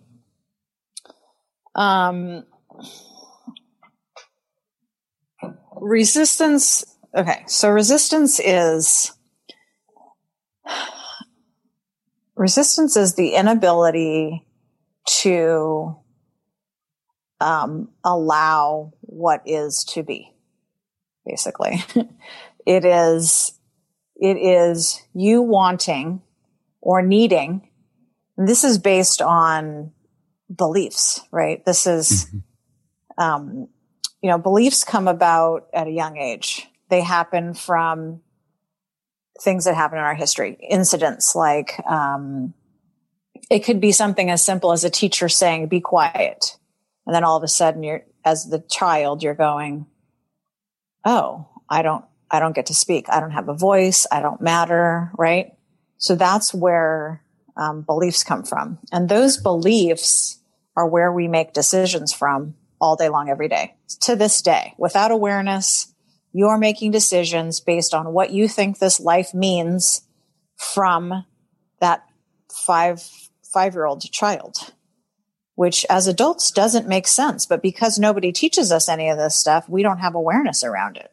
[1.75, 2.45] Um,
[5.75, 6.83] resistance.
[7.15, 9.11] Okay, so resistance is
[12.35, 14.47] resistance is the inability
[15.21, 15.95] to
[17.39, 20.33] um, allow what is to be.
[21.25, 21.83] Basically,
[22.65, 23.59] it is
[24.19, 26.21] it is you wanting
[26.81, 27.67] or needing.
[28.37, 29.91] this is based on
[30.53, 31.63] beliefs, right?
[31.65, 33.21] This is, mm-hmm.
[33.21, 33.67] um,
[34.21, 36.67] you know, beliefs come about at a young age.
[36.89, 38.21] They happen from
[39.41, 42.53] things that happen in our history, incidents like, um,
[43.49, 46.57] it could be something as simple as a teacher saying, be quiet.
[47.09, 49.87] And then all of a sudden you're, as the child, you're going,
[51.03, 53.07] Oh, I don't, I don't get to speak.
[53.09, 54.05] I don't have a voice.
[54.11, 55.11] I don't matter.
[55.17, 55.53] Right.
[55.97, 57.23] So that's where
[57.57, 58.77] um, beliefs come from.
[58.91, 60.39] And those beliefs
[60.77, 65.09] are where we make decisions from all day long, every day to this day without
[65.09, 65.91] awareness.
[66.31, 70.07] You're making decisions based on what you think this life means
[70.57, 71.25] from
[71.81, 72.05] that
[72.53, 73.01] five,
[73.51, 74.73] five year old child
[75.59, 77.45] which as adults doesn't make sense.
[77.45, 81.11] But because nobody teaches us any of this stuff, we don't have awareness around it.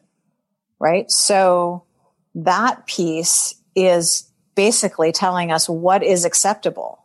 [0.79, 1.11] Right.
[1.11, 1.83] So
[2.33, 7.03] that piece is basically telling us what is acceptable.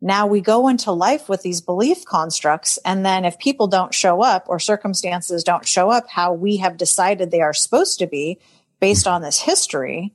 [0.00, 2.78] Now we go into life with these belief constructs.
[2.84, 6.76] And then if people don't show up or circumstances don't show up how we have
[6.76, 8.38] decided they are supposed to be
[8.78, 10.14] based on this history,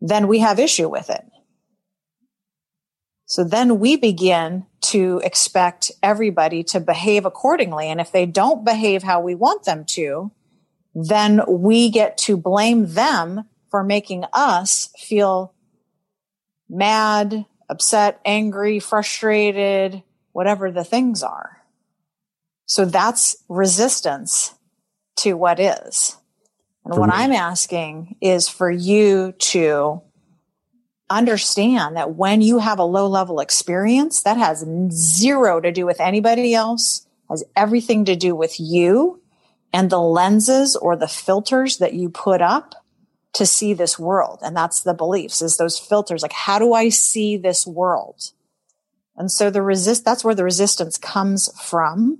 [0.00, 1.24] then we have issue with it.
[3.26, 7.88] So then we begin to expect everybody to behave accordingly.
[7.88, 10.30] And if they don't behave how we want them to,
[10.94, 15.52] then we get to blame them for making us feel
[16.70, 21.62] mad, upset, angry, frustrated, whatever the things are.
[22.66, 24.54] So that's resistance
[25.16, 26.16] to what is.
[26.84, 27.16] And for what me.
[27.16, 30.02] I'm asking is for you to
[31.08, 36.00] understand that when you have a low level experience, that has zero to do with
[36.00, 39.20] anybody else, has everything to do with you
[39.72, 42.74] and the lenses or the filters that you put up
[43.34, 44.38] to see this world.
[44.42, 46.22] And that's the beliefs is those filters.
[46.22, 48.30] Like, how do I see this world?
[49.16, 52.18] And so the resist, that's where the resistance comes from.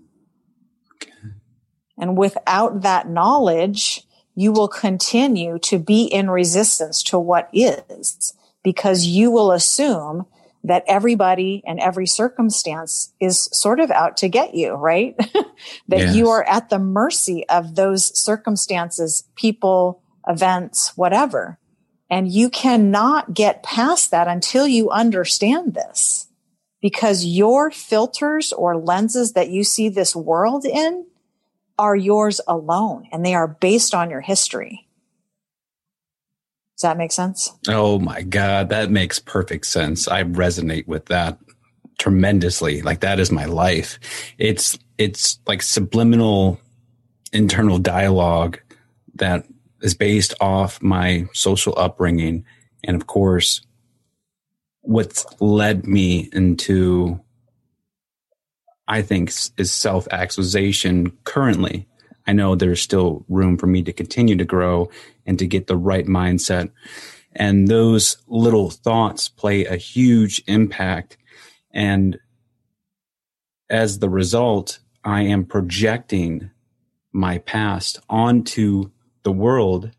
[1.99, 4.03] And without that knowledge,
[4.35, 8.35] you will continue to be in resistance to what is
[8.67, 10.27] because you will assume
[10.65, 15.17] that everybody and every circumstance is sort of out to get you, right?
[15.89, 16.17] that yes.
[16.17, 21.61] you are at the mercy of those circumstances, people, events, whatever.
[22.11, 26.27] And you cannot get past that until you understand this
[26.83, 31.07] because your filters or lenses that you see this world in
[31.79, 34.86] are yours alone and they are based on your history.
[36.77, 37.53] Does that make sense?
[37.69, 40.09] Oh my God, that makes perfect sense.
[40.09, 41.39] I resonate with that
[41.99, 42.83] tremendously.
[42.83, 43.99] Like that is my life.
[44.39, 46.61] It's it's like subliminal
[47.33, 48.61] internal dialogue
[49.15, 49.47] that
[49.81, 52.45] is based off my social upbringing
[52.85, 53.61] and of course
[54.83, 57.21] what's led me into
[58.89, 61.89] I think is self actualization currently.
[62.27, 64.91] I know there's still room for me to continue to grow
[65.25, 66.71] and to get the right mindset.
[67.33, 71.17] And those little thoughts play a huge impact.
[71.71, 72.19] And
[73.69, 76.51] as the result, I am projecting
[77.13, 78.91] my past onto
[79.23, 79.91] the world.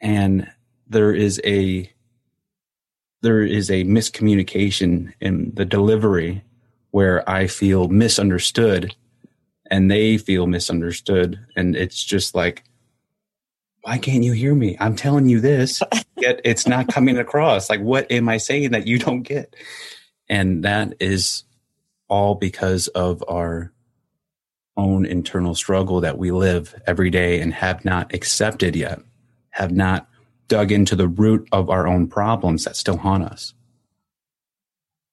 [0.00, 0.50] And
[0.86, 1.90] there is a,
[3.22, 6.44] there is a miscommunication in the delivery
[6.90, 8.94] where I feel misunderstood
[9.68, 11.38] and they feel misunderstood.
[11.56, 12.64] And it's just like,
[13.82, 14.76] why can't you hear me?
[14.80, 15.80] I'm telling you this,
[16.16, 17.70] yet it's not coming across.
[17.70, 19.54] Like, what am I saying that you don't get?
[20.28, 21.44] And that is
[22.08, 23.72] all because of our
[24.76, 29.00] own internal struggle that we live every day and have not accepted yet,
[29.50, 30.08] have not
[30.46, 33.54] dug into the root of our own problems that still haunt us.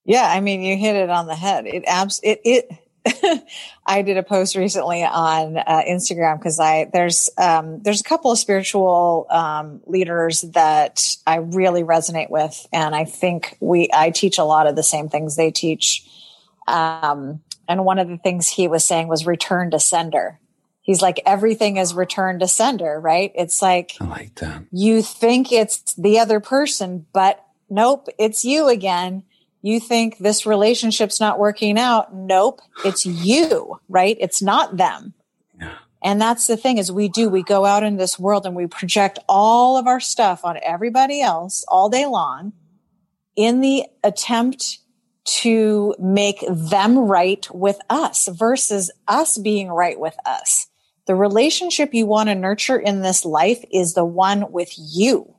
[0.06, 1.66] Yeah, I mean, you hit it on the head.
[1.66, 2.70] It abs it it.
[3.86, 8.32] I did a post recently on uh, Instagram because I there's um, there's a couple
[8.32, 14.38] of spiritual um, leaders that I really resonate with, and I think we I teach
[14.38, 16.08] a lot of the same things they teach.
[16.68, 20.40] Um, and one of the things he was saying was return to sender.
[20.82, 23.32] He's like everything is return to sender, right?
[23.36, 24.64] It's like I like that.
[24.72, 29.24] You think it's the other person, but nope, it's you again
[29.66, 32.14] you think this relationship's not working out.
[32.14, 32.62] Nope.
[32.86, 34.16] It's you, right?
[34.20, 35.16] It's not them.
[35.60, 35.74] Yeah.
[36.04, 38.68] And that's the thing is we do, we go out in this world and we
[38.68, 42.54] project all of our stuff on everybody else all day long
[43.36, 44.78] in the attempt
[45.42, 50.68] to make them right with us versus us being right with us.
[51.08, 55.34] The relationship you want to nurture in this life is the one with you.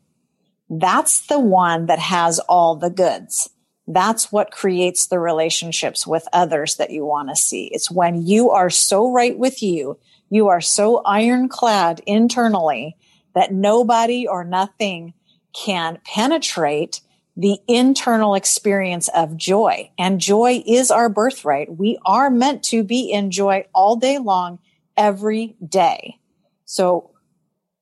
[0.68, 3.50] That's the one that has all the goods.
[3.86, 7.66] That's what creates the relationships with others that you want to see.
[7.66, 12.96] It's when you are so right with you, you are so ironclad internally
[13.34, 15.14] that nobody or nothing
[15.52, 17.00] can penetrate
[17.36, 19.90] the internal experience of joy.
[19.98, 21.76] And joy is our birthright.
[21.76, 24.58] We are meant to be in joy all day long,
[24.96, 26.18] every day.
[26.64, 27.10] So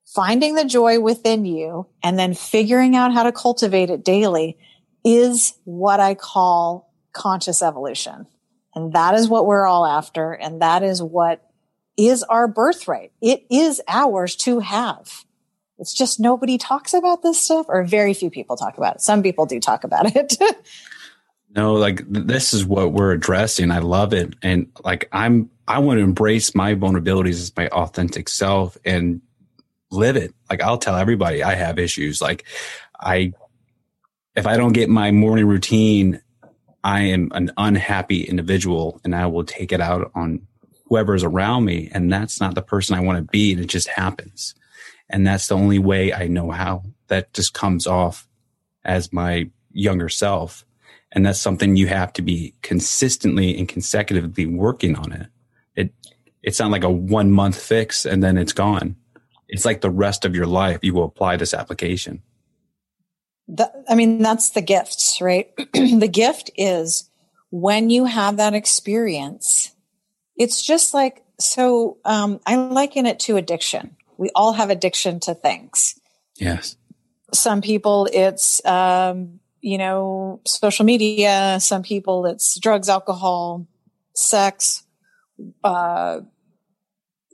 [0.05, 4.59] finding the joy within you and then figuring out how to cultivate it daily
[5.05, 8.27] is what I call conscious evolution.
[8.75, 10.33] And that is what we're all after.
[10.33, 11.49] And that is what
[11.97, 13.13] is our birthright.
[13.21, 15.25] It is ours to have.
[15.79, 19.01] It's just nobody talks about this stuff or very few people talk about it.
[19.01, 20.37] Some people do talk about it.
[21.55, 23.71] no, like this is what we're addressing.
[23.71, 24.35] I love it.
[24.43, 29.21] And like I'm, I want to embrace my vulnerabilities as my authentic self and
[29.91, 30.35] live it.
[30.51, 32.21] Like I'll tell everybody I have issues.
[32.21, 32.45] Like
[33.01, 33.33] I
[34.37, 36.21] if I don't get my morning routine,
[36.83, 40.47] I am an unhappy individual and I will take it out on
[40.87, 41.89] whoever's around me.
[41.93, 43.53] And that's not the person I want to be.
[43.53, 44.55] And it just happens.
[45.09, 48.29] And that's the only way I know how that just comes off
[48.85, 50.65] as my younger self.
[51.13, 55.29] And that's something you have to be consistently and consecutively working on it.
[55.77, 55.95] It,
[56.43, 58.97] it's not like a one month fix and then it's gone.
[59.49, 60.81] It's like the rest of your life.
[60.83, 62.23] You will apply this application.
[63.49, 65.51] The, I mean, that's the gifts, right?
[65.73, 67.11] the gift is
[67.51, 69.75] when you have that experience,
[70.37, 73.97] it's just like, so um, I liken it to addiction.
[74.17, 75.99] We all have addiction to things.
[76.37, 76.77] Yes.
[77.33, 81.57] Some people, it's, um, you know, social media.
[81.59, 83.67] Some people it's drugs, alcohol,
[84.15, 84.85] sex,
[85.65, 86.21] uh,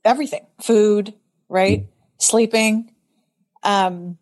[0.04, 1.12] everything, food,
[1.48, 1.80] right?
[1.80, 1.90] Mm-hmm.
[2.18, 2.94] Sleeping.
[3.64, 4.16] Um,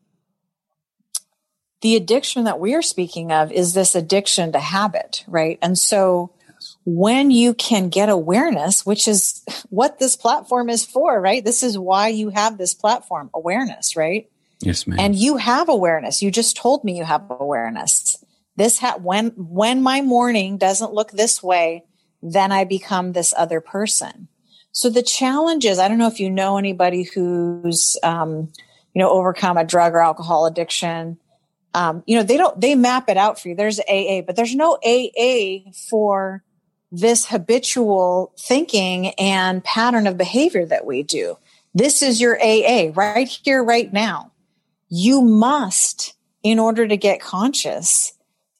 [1.81, 5.59] the addiction that we are speaking of is this addiction to habit, right?
[5.62, 6.33] And so
[6.85, 11.45] when you can get awareness, which is what this platform is for, right?
[11.45, 14.29] This is why you have this platform, awareness, right?
[14.61, 14.99] Yes, ma'am.
[14.99, 16.22] And you have awareness.
[16.22, 18.24] You just told me you have awareness.
[18.57, 21.85] This ha- when when my morning doesn't look this way,
[22.22, 24.26] then I become this other person.
[24.72, 28.53] So the challenge is, I don't know if you know anybody who's, um,
[28.95, 31.18] you know, overcome a drug or alcohol addiction
[31.75, 33.55] um, you know, they don't, they map it out for you.
[33.55, 36.43] There's AA, but there's no AA for
[36.91, 41.37] this habitual thinking and pattern of behavior that we do.
[41.75, 44.33] This is your AA right here, right now.
[44.89, 48.14] You must, in order to get conscious,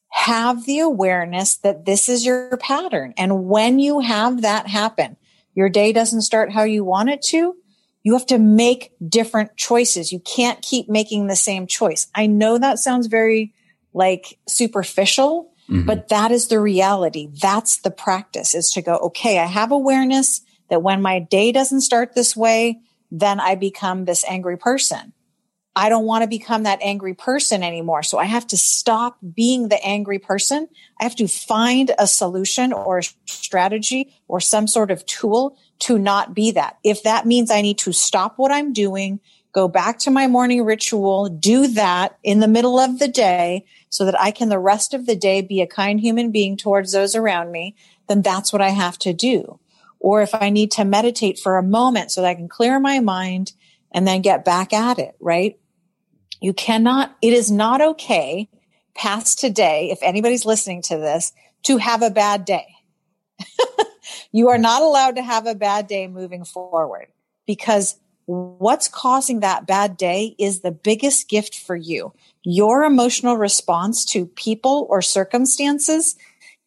[0.09, 3.13] have the awareness that this is your pattern.
[3.17, 5.17] And when you have that happen,
[5.55, 7.55] your day doesn't start how you want it to,
[8.09, 10.11] you have to make different choices.
[10.11, 12.07] You can't keep making the same choice.
[12.15, 13.53] I know that sounds very
[13.93, 15.85] like superficial, mm-hmm.
[15.85, 17.29] but that is the reality.
[17.39, 20.41] That's the practice is to go, okay, I have awareness
[20.71, 22.79] that when my day doesn't start this way,
[23.11, 25.13] then I become this angry person.
[25.75, 28.01] I don't want to become that angry person anymore.
[28.01, 30.67] So I have to stop being the angry person.
[30.99, 35.97] I have to find a solution or a strategy or some sort of tool to
[35.97, 36.77] not be that.
[36.83, 39.19] If that means I need to stop what I'm doing,
[39.53, 44.05] go back to my morning ritual, do that in the middle of the day so
[44.05, 47.15] that I can the rest of the day be a kind human being towards those
[47.15, 47.75] around me,
[48.07, 49.59] then that's what I have to do.
[49.99, 52.99] Or if I need to meditate for a moment so that I can clear my
[52.99, 53.53] mind
[53.91, 55.59] and then get back at it, right?
[56.41, 58.49] You cannot, it is not okay
[58.95, 62.67] past today, if anybody's listening to this, to have a bad day.
[64.31, 67.07] you are not allowed to have a bad day moving forward
[67.47, 72.13] because what's causing that bad day is the biggest gift for you.
[72.43, 76.15] Your emotional response to people or circumstances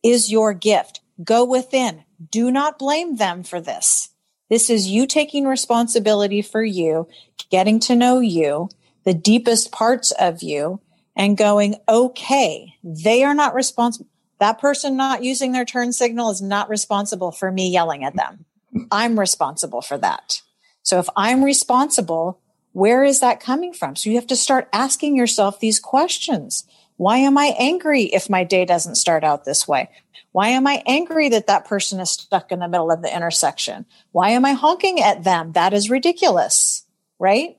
[0.02, 1.00] is your gift.
[1.22, 2.04] Go within.
[2.30, 4.10] Do not blame them for this.
[4.50, 7.08] This is you taking responsibility for you,
[7.50, 8.68] getting to know you,
[9.04, 10.80] the deepest parts of you,
[11.16, 14.08] and going, okay, they are not responsible.
[14.42, 18.44] That person not using their turn signal is not responsible for me yelling at them.
[18.90, 20.42] I'm responsible for that.
[20.82, 22.40] So if I'm responsible,
[22.72, 23.94] where is that coming from?
[23.94, 26.64] So you have to start asking yourself these questions.
[26.96, 29.88] Why am I angry if my day doesn't start out this way?
[30.32, 33.86] Why am I angry that that person is stuck in the middle of the intersection?
[34.10, 35.52] Why am I honking at them?
[35.52, 36.84] That is ridiculous,
[37.20, 37.56] right?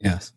[0.00, 0.32] Yes.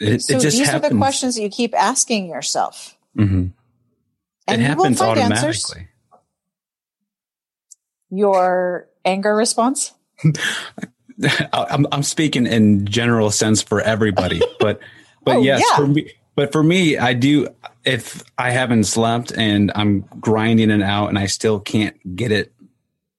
[0.00, 0.86] It, so it these happens.
[0.86, 2.96] are the questions that you keep asking yourself.
[3.16, 3.50] Mm-hmm
[4.52, 5.48] and it happens automatically.
[5.48, 5.76] Answers.
[8.10, 9.92] Your anger response?
[11.52, 14.80] I'm, I'm speaking in general sense for everybody, but
[15.22, 15.76] but oh, yes, yeah.
[15.76, 17.48] for me, but for me, I do.
[17.84, 22.52] If I haven't slept and I'm grinding it out and I still can't get it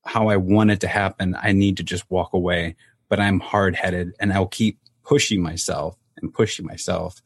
[0.03, 2.75] how I want it to happen, I need to just walk away.
[3.09, 7.21] But I'm hard headed and I'll keep pushing myself and pushing myself.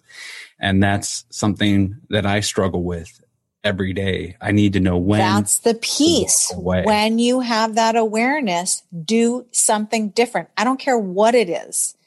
[0.60, 3.22] And that's something that I struggle with
[3.66, 4.38] every day.
[4.40, 5.20] I need to know when.
[5.20, 6.54] That's the piece.
[6.56, 10.50] When you have that awareness, do something different.
[10.56, 11.98] I don't care what it is.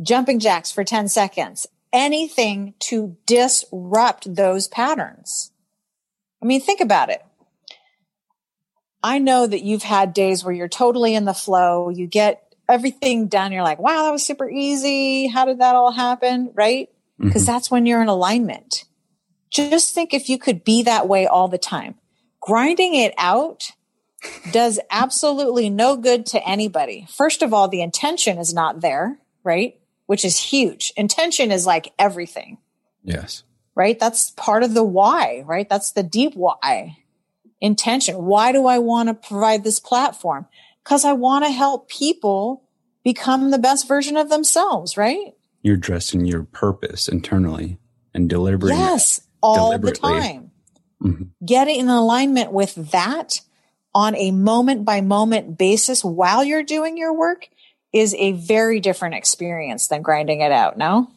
[0.00, 5.50] Jumping jacks for 10 seconds, anything to disrupt those patterns.
[6.40, 7.22] I mean, think about it.
[9.02, 11.88] I know that you've had days where you're totally in the flow.
[11.88, 13.50] You get everything done.
[13.50, 15.26] You're like, wow, that was super easy.
[15.26, 16.52] How did that all happen?
[16.54, 16.88] Right?
[17.18, 17.52] Because mm-hmm.
[17.52, 18.84] that's when you're in alignment
[19.50, 21.96] just think if you could be that way all the time.
[22.40, 23.70] Grinding it out
[24.52, 27.06] does absolutely no good to anybody.
[27.10, 29.78] First of all, the intention is not there, right?
[30.06, 30.92] Which is huge.
[30.96, 32.58] Intention is like everything.
[33.04, 33.44] Yes.
[33.74, 33.98] Right?
[33.98, 35.68] That's part of the why, right?
[35.68, 36.96] That's the deep why.
[37.60, 38.16] Intention.
[38.24, 40.46] Why do I want to provide this platform?
[40.82, 42.64] Because I want to help people
[43.04, 45.34] become the best version of themselves, right?
[45.62, 47.78] You're dressing your purpose internally
[48.14, 48.76] and delivering.
[48.76, 50.50] Yes all the time.
[51.02, 51.24] Mm-hmm.
[51.44, 53.40] Get in alignment with that
[53.94, 57.48] on a moment by moment basis while you're doing your work
[57.92, 60.76] is a very different experience than grinding it out.
[60.76, 61.10] No?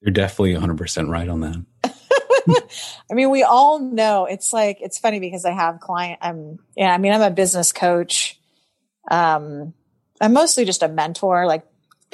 [0.00, 1.64] You're definitely 100% right on that.
[3.10, 6.92] I mean, we all know it's like, it's funny because I have client, I'm, yeah,
[6.92, 8.38] I mean, I'm a business coach.
[9.10, 9.72] Um,
[10.20, 11.46] I'm mostly just a mentor.
[11.46, 11.64] Like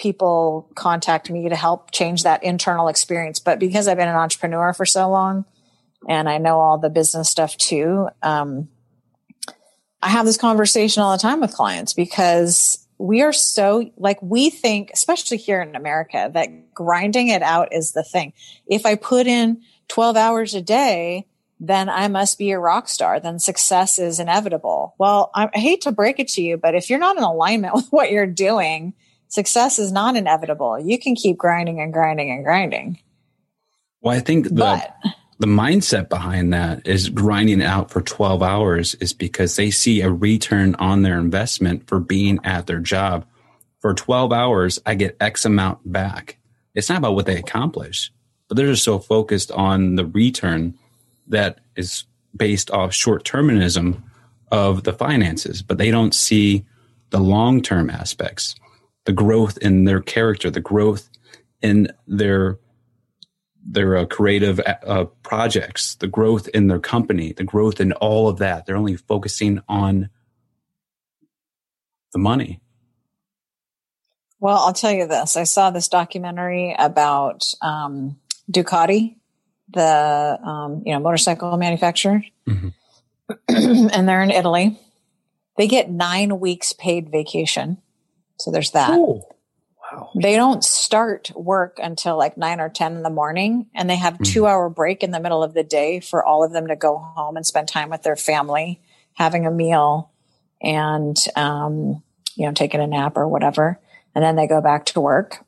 [0.01, 3.39] people contact me to help change that internal experience.
[3.39, 5.45] But because I've been an entrepreneur for so long
[6.09, 8.69] and I know all the business stuff too, um,
[10.03, 14.49] I have this conversation all the time with clients because we are so like we
[14.49, 18.33] think, especially here in America, that grinding it out is the thing.
[18.67, 21.27] If I put in 12 hours a day,
[21.59, 23.21] then I must be a rock star.
[23.21, 24.95] Then success is inevitable.
[24.97, 27.75] Well, I, I hate to break it to you, but if you're not in alignment
[27.75, 28.95] with what you're doing,
[29.31, 30.79] success is not inevitable.
[30.79, 32.99] You can keep grinding and grinding and grinding.
[34.03, 34.97] Well, I think the but,
[35.41, 40.11] the mindset behind that is grinding out for 12 hours is because they see a
[40.11, 43.25] return on their investment for being at their job.
[43.79, 46.37] For 12 hours, I get X amount back.
[46.75, 48.13] It's not about what they accomplish,
[48.49, 50.75] but they're just so focused on the return
[51.29, 52.05] that is
[52.37, 54.03] based off short termism
[54.53, 56.67] of the finances, but they don't see
[57.11, 58.55] the long term aspects,
[59.05, 61.09] the growth in their character, the growth
[61.63, 62.59] in their
[63.63, 68.39] their uh, creative uh, projects, the growth in their company, the growth in all of
[68.39, 68.65] that.
[68.65, 70.09] They're only focusing on
[72.13, 72.61] the money.
[74.39, 75.37] Well, I'll tell you this.
[75.37, 78.19] I saw this documentary about um,
[78.51, 79.17] Ducati
[79.73, 82.69] the um, you know motorcycle manufacturer, mm-hmm.
[83.95, 84.79] and they're in Italy.
[85.57, 87.79] They get nine weeks paid vacation,
[88.41, 88.97] so there's that.
[88.97, 89.23] Ooh.
[89.93, 90.11] Wow.
[90.15, 94.15] They don't start work until like nine or ten in the morning, and they have
[94.15, 94.25] mm-hmm.
[94.25, 96.99] two hour break in the middle of the day for all of them to go
[96.99, 98.81] home and spend time with their family,
[99.15, 100.11] having a meal,
[100.63, 102.03] and um,
[102.37, 103.81] you know taking a nap or whatever,
[104.15, 105.45] and then they go back to work.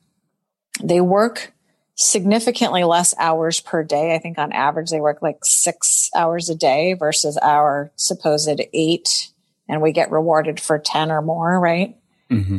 [0.83, 1.53] They work
[1.95, 4.15] significantly less hours per day.
[4.15, 9.31] I think on average they work like six hours a day versus our supposed eight,
[9.69, 11.97] and we get rewarded for 10 or more, right?
[12.31, 12.59] Mm-hmm.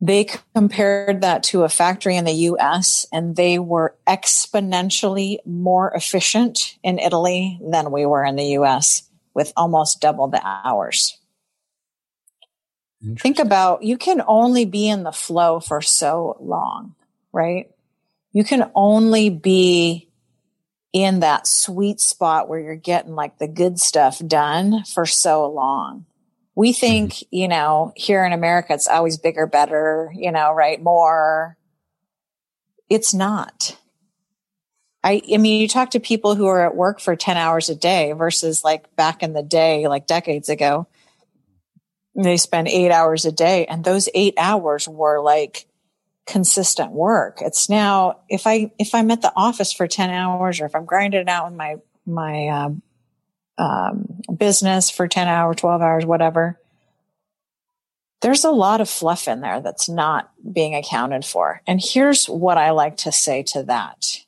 [0.00, 6.78] They compared that to a factory in the US and they were exponentially more efficient
[6.82, 9.02] in Italy than we were in the US
[9.34, 11.18] with almost double the hours.
[13.18, 16.94] Think about you can only be in the flow for so long,
[17.32, 17.70] right?
[18.36, 20.10] you can only be
[20.92, 26.04] in that sweet spot where you're getting like the good stuff done for so long.
[26.56, 27.36] We think, mm-hmm.
[27.36, 30.82] you know, here in America, it's always bigger, better, you know, right?
[30.82, 31.56] More.
[32.90, 33.78] It's not.
[35.04, 37.76] I, I mean, you talk to people who are at work for 10 hours a
[37.76, 40.88] day versus like back in the day, like decades ago,
[42.16, 43.66] they spend eight hours a day.
[43.66, 45.66] And those eight hours were like
[46.26, 47.38] consistent work.
[47.40, 50.84] It's now if I if I'm at the office for ten hours, or if I'm
[50.84, 52.82] grinding it out with my my um,
[53.58, 56.58] um, business for ten hours, twelve hours, whatever.
[58.22, 61.60] There's a lot of fluff in there that's not being accounted for.
[61.66, 64.24] And here's what I like to say to that.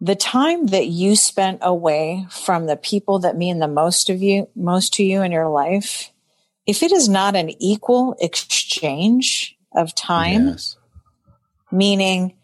[0.00, 4.48] The time that you spent away from the people that mean the most of you,
[4.54, 6.12] most to you in your life,
[6.66, 10.48] if it is not an equal exchange, of time.
[10.48, 10.76] Yes.
[11.70, 12.34] Meaning,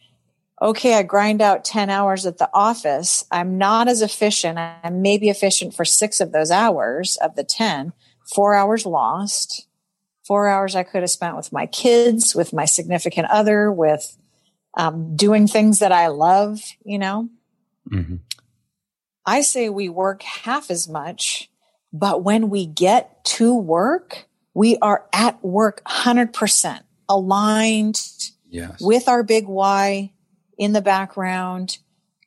[0.64, 3.24] okay, I grind out 10 hours at the office.
[3.30, 4.58] I'm not as efficient.
[4.58, 7.92] I'm maybe efficient for six of those hours of the 10,
[8.34, 9.68] four hours lost.
[10.26, 14.16] Four hours I could have spent with my kids, with my significant other, with
[14.74, 17.28] um, doing things that I love, you know?
[17.90, 18.16] Mm-hmm.
[19.26, 21.50] I say we work half as much,
[21.92, 28.00] but when we get to work, we are at work 100% aligned
[28.48, 28.80] yes.
[28.80, 30.13] with our big why
[30.58, 31.78] in the background,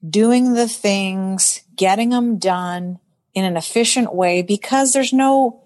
[0.07, 2.99] doing the things, getting them done
[3.33, 5.63] in an efficient way because there's no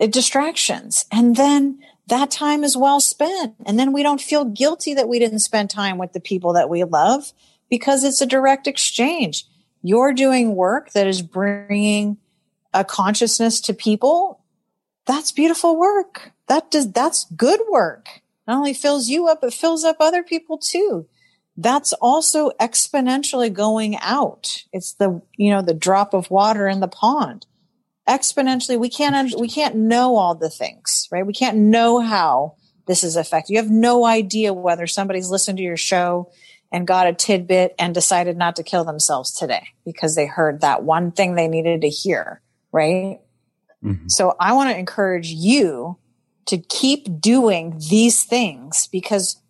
[0.00, 1.04] eh, distractions.
[1.10, 3.54] And then that time is well spent.
[3.66, 6.68] And then we don't feel guilty that we didn't spend time with the people that
[6.68, 7.32] we love
[7.70, 9.46] because it's a direct exchange.
[9.82, 12.18] You're doing work that is bringing
[12.72, 14.40] a consciousness to people.
[15.06, 16.32] That's beautiful work.
[16.48, 20.58] That does, that's good work not only fills you up, it fills up other people
[20.58, 21.06] too.
[21.56, 24.64] That's also exponentially going out.
[24.72, 27.46] It's the, you know, the drop of water in the pond.
[28.08, 31.26] Exponentially, we can't, we can't know all the things, right?
[31.26, 33.54] We can't know how this is affecting.
[33.54, 36.30] You have no idea whether somebody's listened to your show
[36.72, 40.82] and got a tidbit and decided not to kill themselves today because they heard that
[40.82, 42.42] one thing they needed to hear,
[42.72, 43.20] right?
[43.82, 44.06] Mm-hmm.
[44.08, 45.98] So I want to encourage you
[46.46, 49.40] to keep doing these things because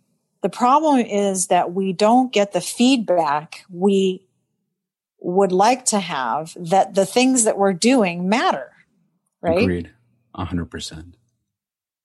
[0.45, 4.29] the problem is that we don't get the feedback we
[5.19, 8.71] would like to have that the things that we're doing matter.
[9.41, 9.63] Right?
[9.63, 9.91] Agreed.
[10.37, 11.15] 100%.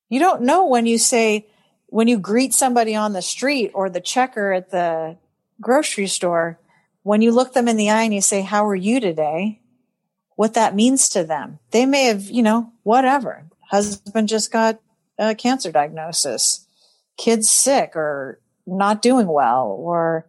[0.08, 1.48] You don't know when you say,
[1.88, 5.18] when you greet somebody on the street or the checker at the
[5.60, 6.62] grocery store,
[7.04, 9.60] when you look them in the eye and you say, How are you today?
[10.38, 11.60] What that means to them.
[11.72, 13.44] They may have, you know, whatever.
[13.70, 14.80] Husband just got
[15.18, 16.66] a cancer diagnosis,
[17.20, 20.28] kids sick or not doing well, or,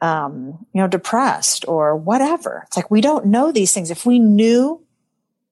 [0.00, 2.64] um, you know, depressed or whatever.
[2.66, 3.90] It's like we don't know these things.
[3.90, 4.84] If we knew,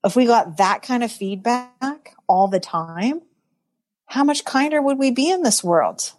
[0.05, 3.23] if we got that kind of feedback all the time,
[4.07, 6.13] how much kinder would we be in this world?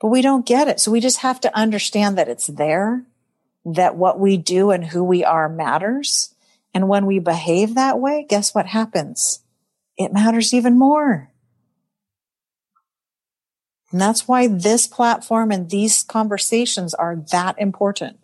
[0.00, 0.80] But we don't get it.
[0.80, 3.04] So we just have to understand that it's there,
[3.64, 6.34] that what we do and who we are matters.
[6.74, 9.40] And when we behave that way, guess what happens?
[9.96, 11.30] It matters even more.
[13.90, 18.18] And that's why this platform and these conversations are that important.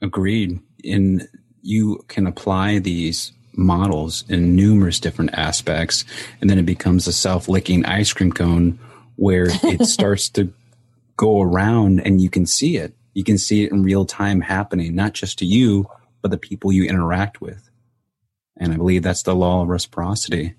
[0.00, 0.60] Agreed.
[0.84, 1.28] And
[1.62, 6.04] you can apply these models in numerous different aspects.
[6.40, 8.78] And then it becomes a self licking ice cream cone
[9.16, 10.52] where it starts to
[11.16, 12.94] go around and you can see it.
[13.14, 15.86] You can see it in real time happening, not just to you,
[16.20, 17.70] but the people you interact with.
[18.58, 20.54] And I believe that's the law of reciprocity.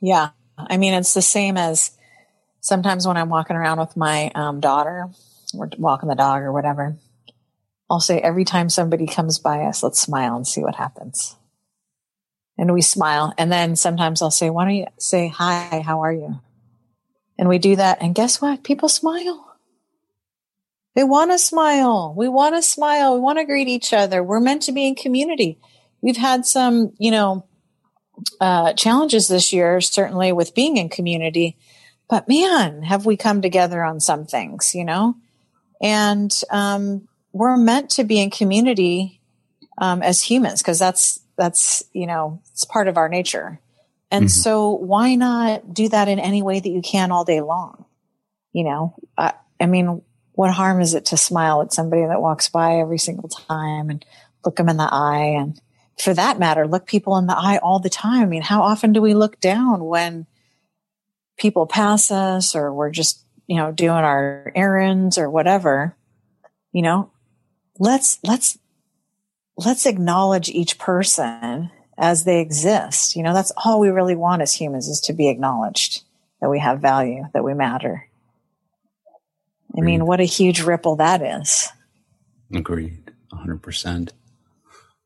[0.00, 0.30] Yeah.
[0.56, 1.92] I mean, it's the same as
[2.60, 5.08] sometimes when I'm walking around with my um, daughter,
[5.54, 6.96] we're walking the dog or whatever,
[7.90, 11.36] I'll say every time somebody comes by us, let's smile and see what happens.
[12.56, 13.34] And we smile.
[13.36, 16.40] And then sometimes I'll say, why don't you say, hi, how are you?
[17.38, 18.02] And we do that.
[18.02, 18.62] And guess what?
[18.62, 19.56] People smile.
[20.94, 22.14] They want to smile.
[22.16, 23.14] We want to smile.
[23.14, 24.22] We want to greet each other.
[24.22, 25.58] We're meant to be in community.
[26.02, 27.46] We've had some, you know,
[28.40, 31.56] uh, challenges this year, certainly with being in community.
[32.08, 35.16] But man, have we come together on some things, you know?
[35.80, 39.20] And um, we're meant to be in community
[39.78, 43.58] um, as humans because that's that's you know it's part of our nature
[44.10, 44.40] and mm-hmm.
[44.40, 47.86] so why not do that in any way that you can all day long
[48.52, 50.02] you know I, I mean
[50.32, 54.04] what harm is it to smile at somebody that walks by every single time and
[54.44, 55.60] look them in the eye and
[56.00, 58.92] for that matter look people in the eye all the time i mean how often
[58.92, 60.26] do we look down when
[61.36, 65.96] people pass us or we're just you know doing our errands or whatever
[66.72, 67.10] you know
[67.78, 68.58] let's let's
[69.56, 71.70] let's acknowledge each person
[72.00, 73.14] as they exist.
[73.14, 76.02] You know, that's all we really want as humans is to be acknowledged
[76.40, 78.08] that we have value, that we matter.
[79.76, 81.68] I mean, what a huge ripple that is.
[82.52, 84.10] Agreed, 100%.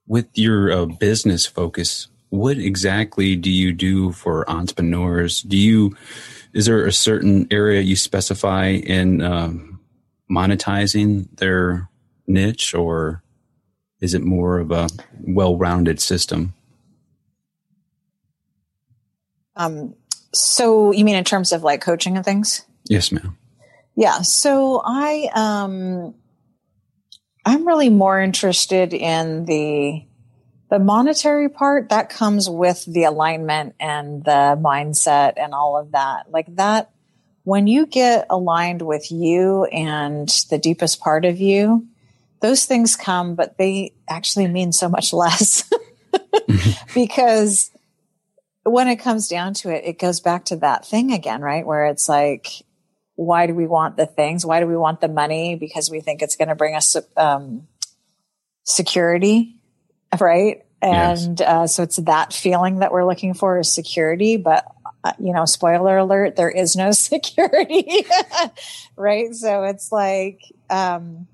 [0.07, 5.43] With your uh, business focus, what exactly do you do for entrepreneurs?
[5.43, 5.97] Do you,
[6.53, 9.81] is there a certain area you specify in um,
[10.31, 11.89] monetizing their
[12.27, 13.23] niche or
[14.01, 14.89] is it more of a
[15.21, 16.53] well-rounded system?
[19.57, 19.95] Um,
[20.33, 22.67] so you mean in terms of like coaching and things?
[22.85, 23.39] Yes, ma'am.
[23.97, 24.23] Yeah.
[24.23, 26.15] So I, um,
[27.45, 30.05] I'm really more interested in the,
[30.71, 36.31] the monetary part that comes with the alignment and the mindset and all of that.
[36.31, 36.91] Like that,
[37.45, 41.87] when you get aligned with you and the deepest part of you,
[42.41, 45.71] those things come, but they actually mean so much less
[46.95, 47.71] because
[48.65, 51.67] when it comes down to it, it goes back to that thing again, right?
[51.67, 52.49] Where it's like,
[53.17, 54.45] why do we want the things?
[54.45, 55.55] Why do we want the money?
[55.55, 57.69] Because we think it's going to bring us um,
[58.65, 59.57] security,
[60.19, 60.65] right?
[60.83, 61.49] And yes.
[61.49, 64.37] uh, so it's that feeling that we're looking for is security.
[64.37, 64.67] But
[65.05, 68.07] uh, you know, spoiler alert, there is no security,
[68.97, 69.35] right?
[69.35, 70.41] So it's like,
[70.71, 71.29] um,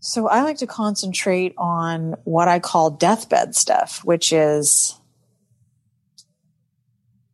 [0.00, 4.98] so I like to concentrate on what I call deathbed stuff, which is,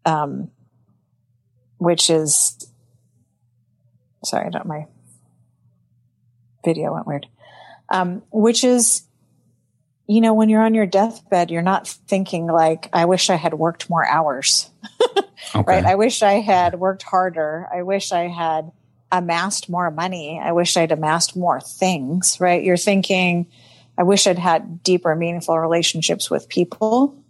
[0.06, 0.50] um,
[1.76, 2.71] which is,
[4.24, 4.86] sorry, I don't, my
[6.64, 7.26] video went weird.
[7.90, 9.02] Um, which is,
[10.06, 13.54] you know, when you're on your deathbed, you're not thinking like, I wish I had
[13.54, 14.70] worked more hours,
[15.54, 15.64] okay.
[15.66, 15.84] right?
[15.84, 17.68] I wish I had worked harder.
[17.72, 18.72] I wish I had,
[19.12, 20.40] amassed more money.
[20.42, 22.64] I wish I'd amassed more things, right?
[22.64, 23.46] You're thinking,
[23.96, 27.22] I wish I'd had deeper, meaningful relationships with people.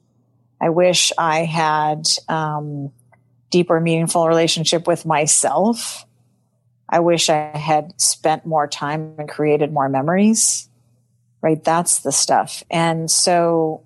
[0.60, 2.92] I wish I had um,
[3.50, 6.06] deeper, meaningful relationship with myself.
[6.92, 10.68] I wish I had spent more time and created more memories,
[11.40, 11.62] right?
[11.64, 12.62] That's the stuff.
[12.70, 13.84] And so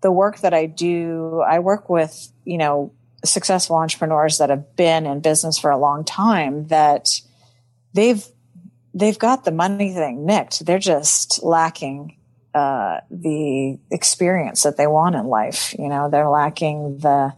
[0.00, 2.94] the work that I do, I work with, you know,
[3.26, 7.20] successful entrepreneurs that have been in business for a long time that
[7.92, 8.24] they've
[8.94, 10.64] they've got the money thing nicked.
[10.64, 12.16] They're just lacking
[12.54, 15.74] uh, the experience that they want in life.
[15.78, 17.34] You know, they're lacking the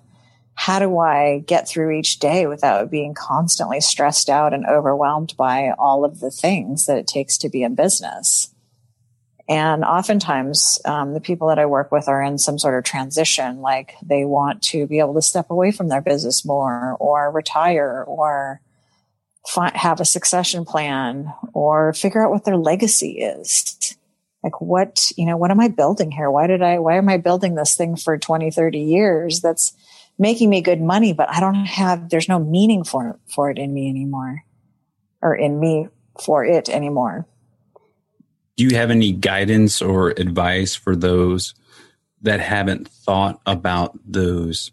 [0.58, 5.70] how do I get through each day without being constantly stressed out and overwhelmed by
[5.78, 8.52] all of the things that it takes to be in business?
[9.48, 13.60] And oftentimes, um, the people that I work with are in some sort of transition,
[13.60, 18.02] like they want to be able to step away from their business more or retire
[18.08, 18.60] or
[19.46, 23.96] fi- have a succession plan or figure out what their legacy is.
[24.42, 26.32] Like what, you know, what am I building here?
[26.32, 29.72] Why did I, why am I building this thing for 20, 30 years that's
[30.18, 33.72] making me good money, but I don't have, there's no meaning for, for it in
[33.72, 34.42] me anymore
[35.22, 35.88] or in me
[36.20, 37.26] for it anymore
[38.58, 41.54] do you have any guidance or advice for those
[42.22, 44.72] that haven't thought about those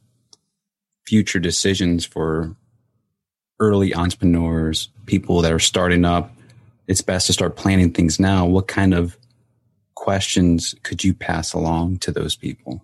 [1.05, 2.55] future decisions for
[3.59, 6.35] early entrepreneurs, people that are starting up?
[6.87, 8.47] It's best to start planning things now.
[8.47, 9.17] What kind of
[9.93, 12.83] questions could you pass along to those people?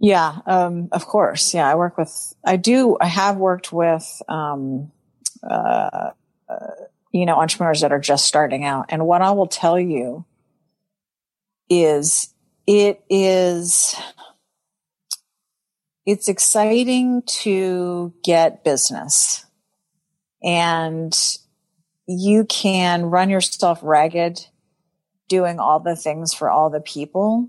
[0.00, 1.54] Yeah, um, of course.
[1.54, 4.92] Yeah, I work with, I do, I have worked with, um,
[5.42, 6.10] uh,
[6.48, 6.70] uh,
[7.12, 8.86] you know, entrepreneurs that are just starting out.
[8.88, 10.24] And what I will tell you
[11.70, 12.34] is
[12.66, 13.94] it is,
[16.06, 19.46] it's exciting to get business
[20.42, 21.16] and
[22.06, 24.46] you can run yourself ragged
[25.28, 27.48] doing all the things for all the people.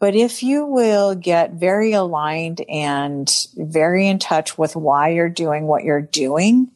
[0.00, 5.66] But if you will get very aligned and very in touch with why you're doing
[5.66, 6.70] what you're doing,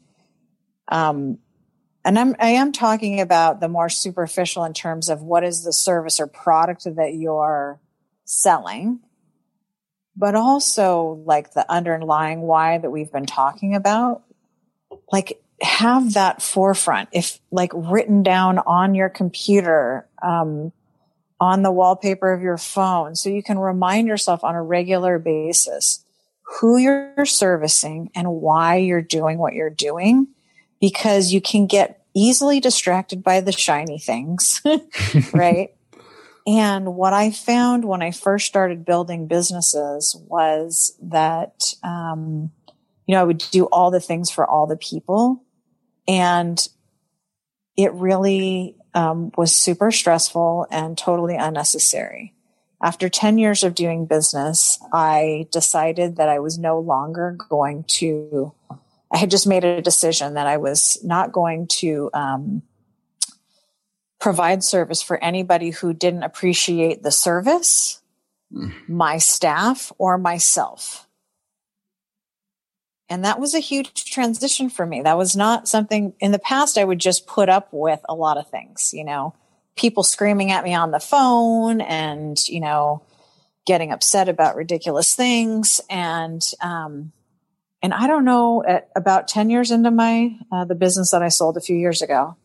[0.89, 1.39] um,
[2.05, 5.73] and I'm, I am talking about the more superficial in terms of what is the
[5.73, 7.81] service or product that you're
[8.25, 9.01] selling,
[10.17, 14.23] but also like the underlying why that we've been talking about.
[15.13, 20.73] Like have that forefront, if like written down on your computer, um,
[21.43, 26.05] on the wallpaper of your phone, so you can remind yourself on a regular basis
[26.61, 30.29] who you're servicing and why you're doing what you're doing
[30.81, 34.63] because you can get easily distracted by the shiny things,
[35.33, 35.75] right?
[36.47, 42.53] And what I found when I first started building businesses was that, um,
[43.07, 45.43] you know, I would do all the things for all the people.
[46.07, 46.65] And
[47.77, 52.35] it really um, was super stressful and totally unnecessary.
[52.83, 58.53] After 10 years of doing business, I decided that I was no longer going to
[59.13, 62.63] I had just made a decision that I was not going to um,
[64.19, 68.01] provide service for anybody who didn't appreciate the service,
[68.53, 68.73] mm.
[68.89, 71.07] my staff, or myself.
[73.13, 75.03] And that was a huge transition for me.
[75.03, 78.39] That was not something in the past I would just put up with a lot
[78.39, 79.35] of things, you know,
[79.77, 83.03] people screaming at me on the phone and, you know,
[83.67, 85.79] getting upset about ridiculous things.
[85.91, 87.13] And, um,
[87.83, 91.29] and I don't know, at about 10 years into my, uh, the business that I
[91.29, 92.37] sold a few years ago,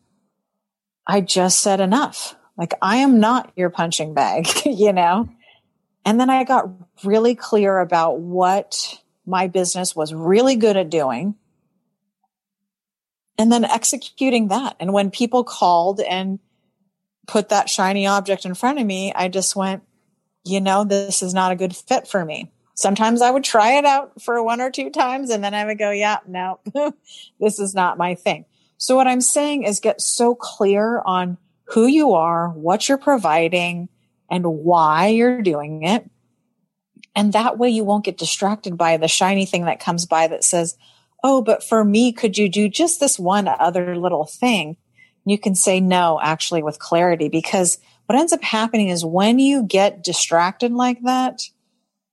[1.07, 2.35] I just said enough.
[2.57, 5.29] Like, I am not your punching bag, you know?
[6.03, 6.69] And then I got
[7.05, 11.35] really clear about what my business was really good at doing
[13.37, 14.75] and then executing that.
[14.79, 16.39] And when people called and
[17.27, 19.83] put that shiny object in front of me, I just went,
[20.43, 23.85] you know, this is not a good fit for me sometimes I would try it
[23.85, 26.59] out for one or two times and then I would go, yeah, no,
[27.39, 28.45] this is not my thing.
[28.77, 33.89] So what I'm saying is get so clear on who you are, what you're providing
[34.29, 36.09] and why you're doing it.
[37.17, 40.43] And that way you won't get distracted by the shiny thing that comes by that
[40.43, 40.77] says,
[41.23, 44.77] Oh, but for me, could you do just this one other little thing?
[45.25, 49.63] You can say no, actually with clarity, because what ends up happening is when you
[49.63, 51.41] get distracted like that,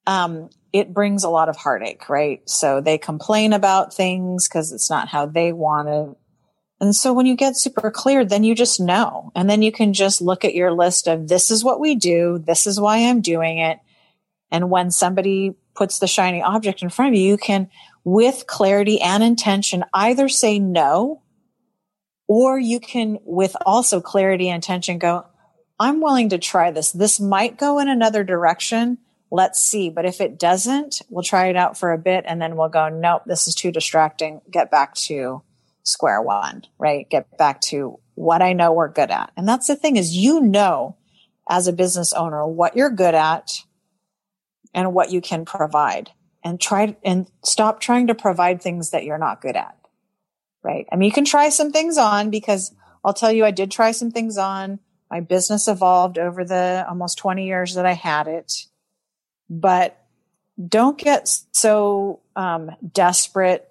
[0.07, 2.41] um, it brings a lot of heartache, right?
[2.49, 6.17] So they complain about things because it's not how they want it.
[6.81, 9.33] And so when you get super clear, then you just know.
[9.35, 12.43] And then you can just look at your list of this is what we do.
[12.45, 13.79] This is why I'm doing it.
[14.55, 17.69] And when somebody puts the shiny object in front of you, you can,
[18.05, 21.23] with clarity and intention, either say no,
[22.29, 25.27] or you can, with also clarity and intention, go,
[25.81, 26.93] I'm willing to try this.
[26.93, 28.99] This might go in another direction
[29.35, 29.91] let's see.
[29.91, 32.89] But if it doesn't, we'll try it out for a bit and then we'll go,
[32.89, 34.41] nope, this is too distracting.
[34.49, 35.43] Get back to
[35.83, 37.11] square one, right?
[37.11, 39.33] Get back to what I know we're good at.
[39.37, 40.97] And that's the thing is you know
[41.51, 43.51] as a business owner what you're good at
[44.75, 46.11] and what you can provide
[46.43, 49.77] and try and stop trying to provide things that you're not good at.
[50.63, 50.87] Right.
[50.91, 53.93] I mean, you can try some things on because I'll tell you, I did try
[53.93, 54.81] some things on.
[55.11, 58.67] My business evolved over the almost 20 years that I had it
[59.49, 60.01] but
[60.69, 63.69] don't get so um, desperate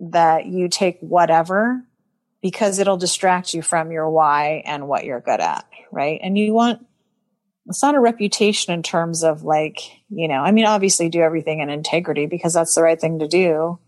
[0.00, 1.84] that you take whatever
[2.40, 6.18] because it'll distract you from your why and what you're good at, right?
[6.22, 6.86] And you want
[7.70, 11.60] it's not a reputation in terms of like, you know, I mean, obviously do everything
[11.60, 13.78] in integrity because that's the right thing to do,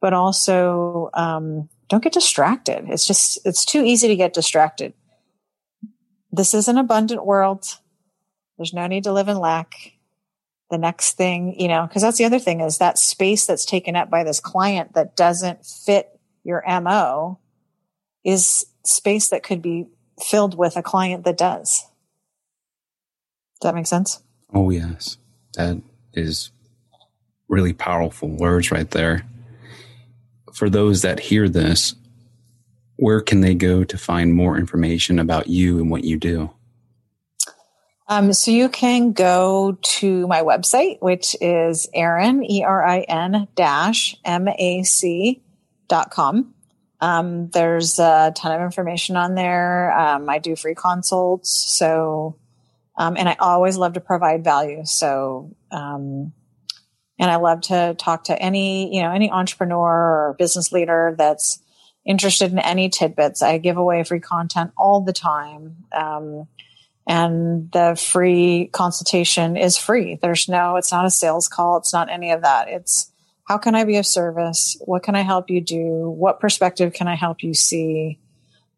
[0.00, 2.84] but also um, don't get distracted.
[2.88, 4.92] It's just, it's too easy to get distracted.
[6.32, 7.64] This is an abundant world.
[8.58, 9.92] There's no need to live in lack.
[10.70, 13.94] The next thing, you know, because that's the other thing is that space that's taken
[13.94, 17.38] up by this client that doesn't fit your MO
[18.24, 19.86] is space that could be
[20.20, 21.84] filled with a client that does.
[23.62, 24.20] Does that make sense?
[24.52, 25.18] Oh, yes.
[25.54, 25.80] That
[26.14, 26.50] is
[27.48, 29.24] really powerful words right there.
[30.52, 31.94] For those that hear this,
[32.96, 36.50] where can they go to find more information about you and what you do?
[38.08, 43.46] Um, so you can go to my website, which is Erin, E R I N
[43.54, 45.40] dash M A C
[45.86, 46.52] dot com.
[47.00, 49.96] Um, there's a ton of information on there.
[49.96, 51.76] Um, I do free consults.
[51.78, 52.36] So
[52.96, 54.84] um, and I always love to provide value.
[54.84, 56.32] So, um,
[57.18, 61.60] and I love to talk to any, you know, any entrepreneur or business leader that's
[62.04, 63.42] interested in any tidbits.
[63.42, 65.76] I give away free content all the time.
[65.94, 66.48] Um,
[67.06, 70.18] and the free consultation is free.
[70.20, 71.78] There's no, it's not a sales call.
[71.78, 72.68] It's not any of that.
[72.68, 73.12] It's
[73.48, 74.76] how can I be of service?
[74.84, 76.10] What can I help you do?
[76.10, 78.20] What perspective can I help you see?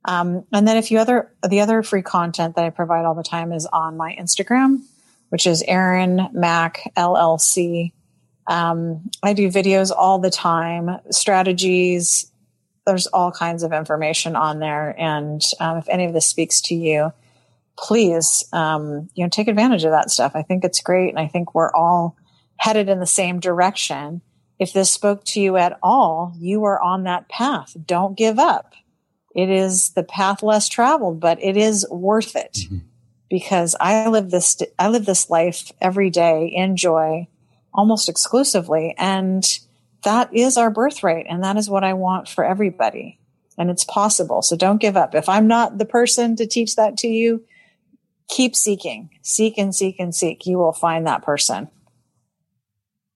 [0.05, 3.23] Um, and then if you other, the other free content that I provide all the
[3.23, 4.83] time is on my Instagram,
[5.31, 7.93] which is Erin Mac LLC.
[8.47, 12.31] Um, I do videos all the time, strategies.
[12.87, 14.95] There's all kinds of information on there.
[14.99, 17.13] And um, if any of this speaks to you,
[17.79, 20.33] please, um, you know, take advantage of that stuff.
[20.35, 21.09] I think it's great.
[21.09, 22.17] And I think we're all
[22.59, 24.21] headed in the same direction.
[24.59, 27.75] If this spoke to you at all, you are on that path.
[27.87, 28.75] Don't give up
[29.35, 32.79] it is the path less traveled, but it is worth it mm-hmm.
[33.29, 37.27] because I live this, I live this life every day in joy
[37.73, 38.95] almost exclusively.
[38.97, 39.45] And
[40.05, 41.27] that is our birthright.
[41.29, 43.19] And that is what I want for everybody.
[43.59, 44.43] And it's possible.
[44.43, 45.15] So don't give up.
[45.15, 47.45] If I'm not the person to teach that to you,
[48.29, 50.47] keep seeking, seek and seek and seek.
[50.47, 51.69] You will find that person.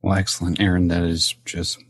[0.02, 0.88] Well, excellent, Erin.
[0.88, 1.82] That is just,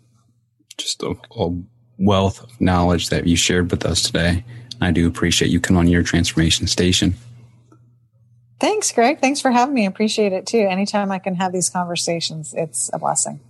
[0.77, 1.51] just a, a
[1.99, 4.45] wealth of knowledge that you shared with us today.
[4.81, 7.15] I do appreciate you coming on your transformation station.
[8.61, 9.21] Thanks, Greg.
[9.21, 9.85] Thanks for having me.
[9.85, 10.67] I appreciate it too.
[10.69, 13.41] Anytime I can have these conversations, it's a blessing.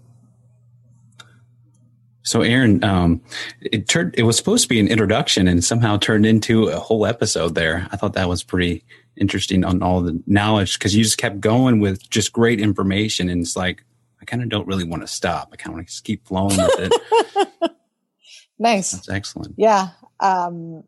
[2.22, 3.22] So, Erin, um,
[3.62, 4.14] it turned.
[4.18, 7.54] It was supposed to be an introduction, and somehow turned into a whole episode.
[7.54, 8.84] There, I thought that was pretty
[9.16, 13.40] interesting on all the knowledge because you just kept going with just great information, and
[13.40, 13.82] it's like
[14.20, 15.48] I kind of don't really want to stop.
[15.52, 17.72] I kind of want to keep flowing with it.
[18.58, 18.92] Nice.
[18.92, 19.54] That's excellent.
[19.56, 19.90] Yeah.
[20.20, 20.84] Um,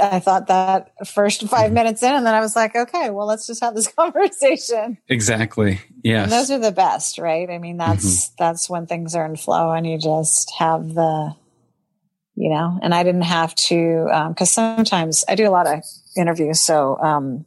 [0.00, 1.74] I thought that first 5 mm-hmm.
[1.74, 4.98] minutes in, and then I was like, okay, well, let's just have this conversation.
[5.08, 5.80] Exactly.
[6.02, 6.26] Yeah.
[6.26, 7.48] Those are the best, right?
[7.48, 8.34] I mean, that's mm-hmm.
[8.38, 11.34] that's when things are in flow, and you just have the,
[12.34, 12.78] you know.
[12.82, 15.84] And I didn't have to because um, sometimes I do a lot of
[16.16, 17.44] interviews, so um,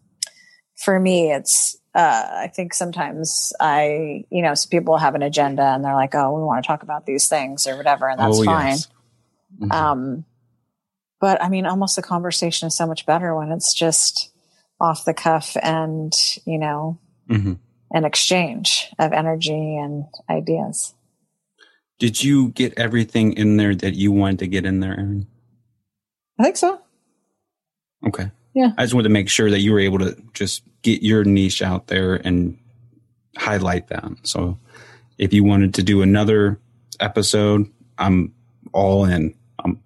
[0.77, 5.63] for me, it's uh, I think sometimes I, you know, some people have an agenda
[5.63, 8.39] and they're like, oh, we want to talk about these things or whatever, and that's
[8.39, 8.67] oh, fine.
[8.67, 8.87] Yes.
[9.59, 9.71] Mm-hmm.
[9.71, 10.25] Um,
[11.19, 14.31] but I mean, almost the conversation is so much better when it's just
[14.79, 16.13] off the cuff and,
[16.45, 16.97] you know,
[17.29, 17.53] mm-hmm.
[17.91, 20.93] an exchange of energy and ideas.
[21.99, 25.27] Did you get everything in there that you wanted to get in there, Erin?
[26.39, 26.81] I think so.
[28.07, 28.31] Okay.
[28.55, 28.71] Yeah.
[28.77, 31.61] I just wanted to make sure that you were able to just get your niche
[31.61, 32.57] out there and
[33.37, 34.11] highlight that.
[34.23, 34.57] So
[35.19, 36.59] if you wanted to do another
[36.99, 38.33] episode, I'm
[38.73, 39.35] all in.
[39.63, 39.79] I'm,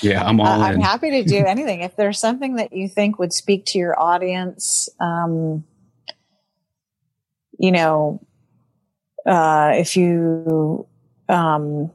[0.00, 1.82] yeah, I'm all uh, I'm happy to do anything.
[1.82, 5.64] if there's something that you think would speak to your audience, um,
[7.58, 8.20] you know,
[9.26, 10.86] uh, if you,
[11.28, 11.90] um,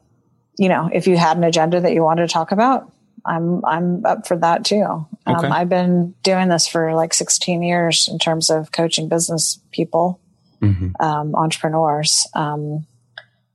[0.57, 2.91] you know, if you had an agenda that you wanted to talk about,
[3.25, 4.83] I'm I'm up for that too.
[5.25, 5.47] Um, okay.
[5.47, 10.19] I've been doing this for like 16 years in terms of coaching business people,
[10.61, 10.89] mm-hmm.
[10.99, 12.27] um, entrepreneurs.
[12.33, 12.85] Um,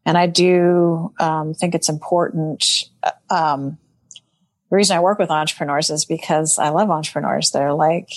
[0.06, 2.84] and I do um, think it's important.
[3.30, 3.78] Um,
[4.70, 7.50] the reason I work with entrepreneurs is because I love entrepreneurs.
[7.50, 8.10] They're like,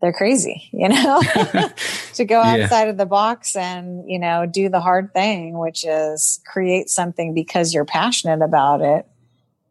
[0.00, 1.22] they're crazy, you know,
[2.14, 2.90] to go outside yeah.
[2.90, 7.74] of the box and, you know, do the hard thing, which is create something because
[7.74, 9.06] you're passionate about it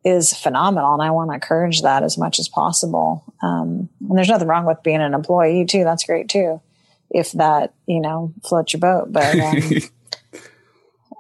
[0.06, 0.94] is phenomenal.
[0.94, 3.34] And I want to encourage that as much as possible.
[3.42, 5.84] Um, and there's nothing wrong with being an employee too.
[5.84, 6.62] That's great too.
[7.10, 9.12] if that, you know, floats your boat.
[9.12, 9.62] But um,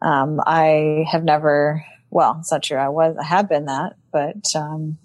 [0.01, 2.77] um, I have never, well, it's not true.
[2.77, 4.97] I was, I have been that, but um,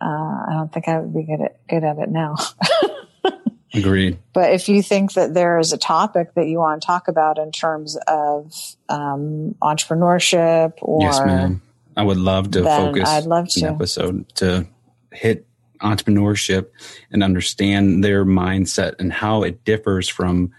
[0.00, 2.36] uh, I don't think I would be good at good at it now.
[3.74, 4.18] Agreed.
[4.32, 7.38] But if you think that there is a topic that you want to talk about
[7.38, 8.54] in terms of
[8.88, 11.62] um, entrepreneurship or yes, ma'am.
[11.96, 13.66] I would love to focus I'd love an to.
[13.68, 14.66] episode to
[15.12, 15.46] hit
[15.80, 16.68] entrepreneurship
[17.10, 20.52] and understand their mindset and how it differs from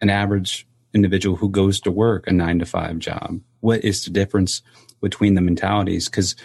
[0.00, 3.40] an average individual who goes to work a nine to five job.
[3.60, 4.62] What is the difference
[5.00, 6.08] between the mentalities?
[6.08, 6.36] Because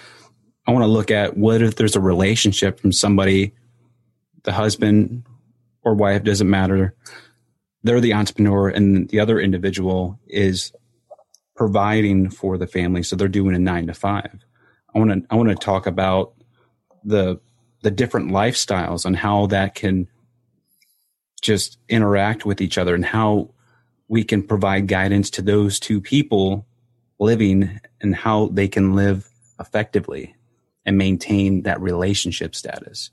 [0.67, 3.53] I want to look at what if there's a relationship from somebody,
[4.43, 5.23] the husband
[5.83, 6.93] or wife, doesn't matter.
[7.83, 10.73] They're the entrepreneur and the other individual is
[11.55, 13.03] providing for the family.
[13.03, 14.39] So they're doing a nine to five.
[14.93, 16.33] I want to, I want to talk about
[17.03, 17.39] the,
[17.81, 20.07] the different lifestyles and how that can
[21.41, 23.49] just interact with each other and how
[24.07, 26.65] we can provide guidance to those two people
[27.19, 29.29] living and how they can live
[29.59, 30.35] effectively
[30.85, 33.11] and maintain that relationship status.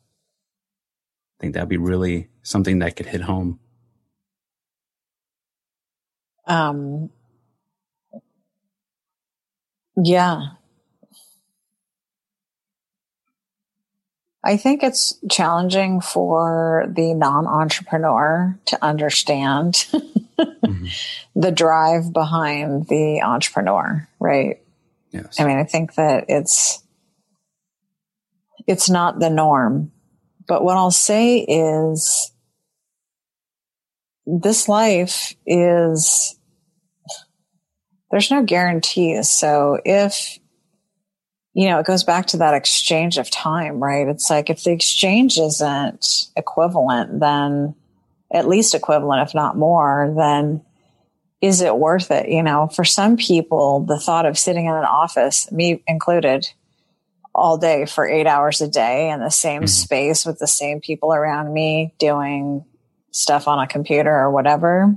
[1.38, 3.60] I think that'd be really something that could hit home.
[6.46, 7.10] um,
[9.96, 10.40] yeah.
[14.46, 19.72] I think it's challenging for the non entrepreneur to understand
[20.38, 20.86] mm-hmm.
[21.34, 24.60] the drive behind the entrepreneur, right?
[25.12, 25.40] Yes.
[25.40, 26.82] I mean, I think that it's
[28.66, 29.92] it's not the norm.
[30.46, 32.30] But what I'll say is
[34.26, 36.38] this life is
[38.10, 39.30] there's no guarantees.
[39.30, 40.38] So if
[41.54, 44.08] you know, it goes back to that exchange of time, right?
[44.08, 47.74] It's like if the exchange isn't equivalent, then
[48.32, 50.62] at least equivalent, if not more, then
[51.40, 52.28] is it worth it?
[52.28, 56.48] You know, for some people, the thought of sitting in an office, me included,
[57.34, 59.66] all day for eight hours a day in the same mm-hmm.
[59.66, 62.64] space with the same people around me doing
[63.10, 64.96] stuff on a computer or whatever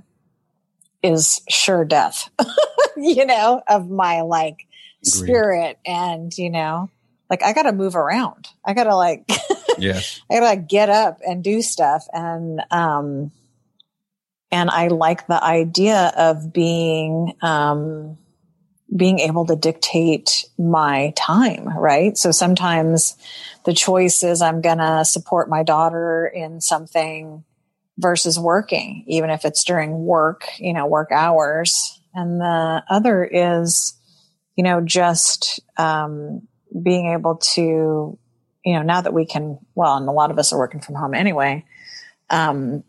[1.04, 2.30] is sure death,
[2.98, 4.67] you know, of my like
[5.12, 5.80] spirit.
[5.86, 6.90] And, you know,
[7.30, 8.48] like I got to move around.
[8.66, 9.30] I got to like,
[9.78, 10.22] yes.
[10.30, 12.06] I gotta like get up and do stuff.
[12.12, 13.32] And, um,
[14.52, 18.18] and I like the idea of being, um,
[18.96, 22.18] being able to dictate my time, right?
[22.18, 23.18] So sometimes
[23.66, 27.44] the choice is I'm to support my daughter in something
[27.98, 32.00] versus working, even if it's during work, you know, work hours.
[32.14, 33.94] And the other is,
[34.58, 36.48] you know, just, um,
[36.84, 38.18] being able to,
[38.66, 40.96] you know, now that we can, well, and a lot of us are working from
[40.96, 41.64] home anyway,
[42.30, 42.84] um,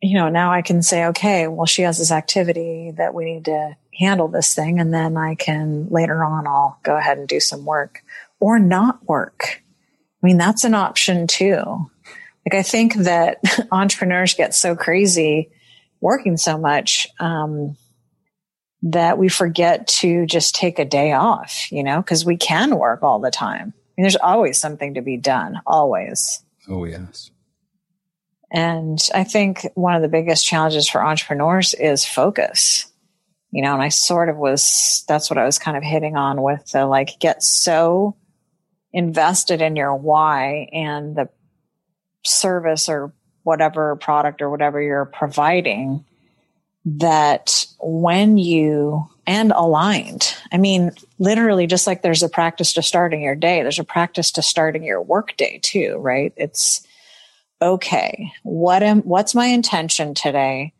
[0.00, 3.46] you know, now I can say, okay, well, she has this activity that we need
[3.46, 4.78] to handle this thing.
[4.78, 8.02] And then I can later on, I'll go ahead and do some work
[8.38, 9.62] or not work.
[10.22, 11.90] I mean, that's an option too.
[12.44, 13.38] Like, I think that
[13.72, 15.50] entrepreneurs get so crazy
[16.00, 17.76] working so much, um,
[18.84, 23.02] that we forget to just take a day off, you know, because we can work
[23.02, 23.72] all the time.
[23.72, 26.44] I mean, there's always something to be done, always.
[26.68, 27.30] Oh, yes.
[28.52, 32.90] And I think one of the biggest challenges for entrepreneurs is focus.
[33.50, 36.42] You know, and I sort of was, that's what I was kind of hitting on
[36.42, 38.16] with the like get so
[38.92, 41.28] invested in your why and the
[42.24, 43.14] service or
[43.44, 46.04] whatever product or whatever you're providing
[46.84, 53.22] that when you and aligned, I mean, literally just like there's a practice to starting
[53.22, 56.32] your day, there's a practice to starting your work day too, right?
[56.36, 56.86] It's,
[57.62, 60.74] okay, what am, what's my intention today?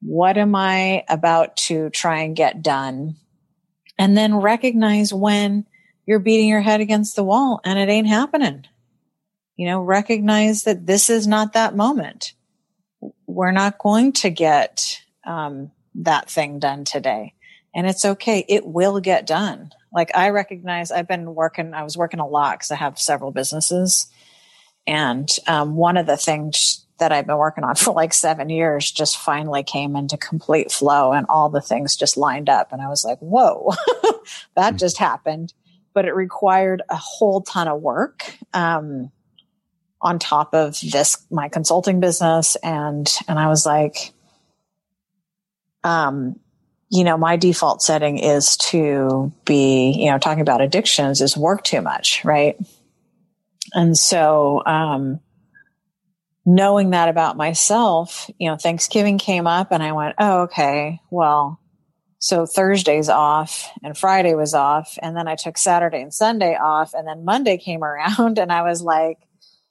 [0.00, 3.16] What am I about to try and get done?
[3.98, 5.66] And then recognize when
[6.06, 8.64] you're beating your head against the wall and it ain't happening.
[9.56, 12.32] You know, recognize that this is not that moment.
[13.26, 17.34] We're not going to get um, that thing done today.
[17.74, 18.44] And it's okay.
[18.48, 19.70] It will get done.
[19.92, 23.30] Like I recognize I've been working, I was working a lot because I have several
[23.30, 24.08] businesses.
[24.86, 28.90] And um, one of the things that I've been working on for like seven years
[28.90, 32.72] just finally came into complete flow and all the things just lined up.
[32.72, 33.72] And I was like, whoa,
[34.56, 35.52] that just happened.
[35.92, 38.34] But it required a whole ton of work.
[38.54, 39.10] Um,
[40.00, 42.56] on top of this, my consulting business.
[42.62, 44.12] And, and I was like,
[45.88, 46.38] um,
[46.90, 51.64] you know, my default setting is to be, you know, talking about addictions is work
[51.64, 52.58] too much, right?
[53.72, 55.20] And so, um,
[56.44, 61.60] knowing that about myself, you know, Thanksgiving came up and I went, oh, okay, well,
[62.18, 64.98] so Thursday's off and Friday was off.
[65.02, 66.94] And then I took Saturday and Sunday off.
[66.94, 69.18] And then Monday came around and I was like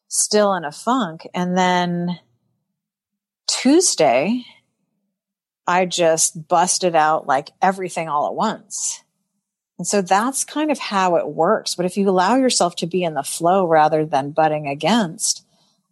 [0.08, 1.28] still in a funk.
[1.34, 2.20] And then
[3.48, 4.44] Tuesday,
[5.68, 9.04] I just busted out like everything all at once.
[9.78, 11.76] And so that's kind of how it works.
[11.76, 15.46] But if you allow yourself to be in the flow rather than butting against,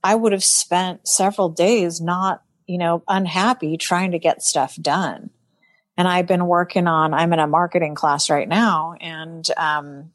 [0.03, 5.29] I would have spent several days not, you know, unhappy trying to get stuff done.
[5.97, 10.11] And I've been working on, I'm in a marketing class right now and, um,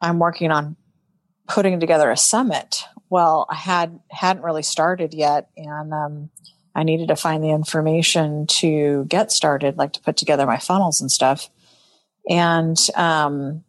[0.00, 0.76] I'm working on
[1.46, 2.84] putting together a summit.
[3.10, 5.50] Well, I had, hadn't really started yet.
[5.56, 6.30] And, um,
[6.74, 11.00] I needed to find the information to get started, like to put together my funnels
[11.00, 11.50] and stuff.
[12.28, 13.64] And um,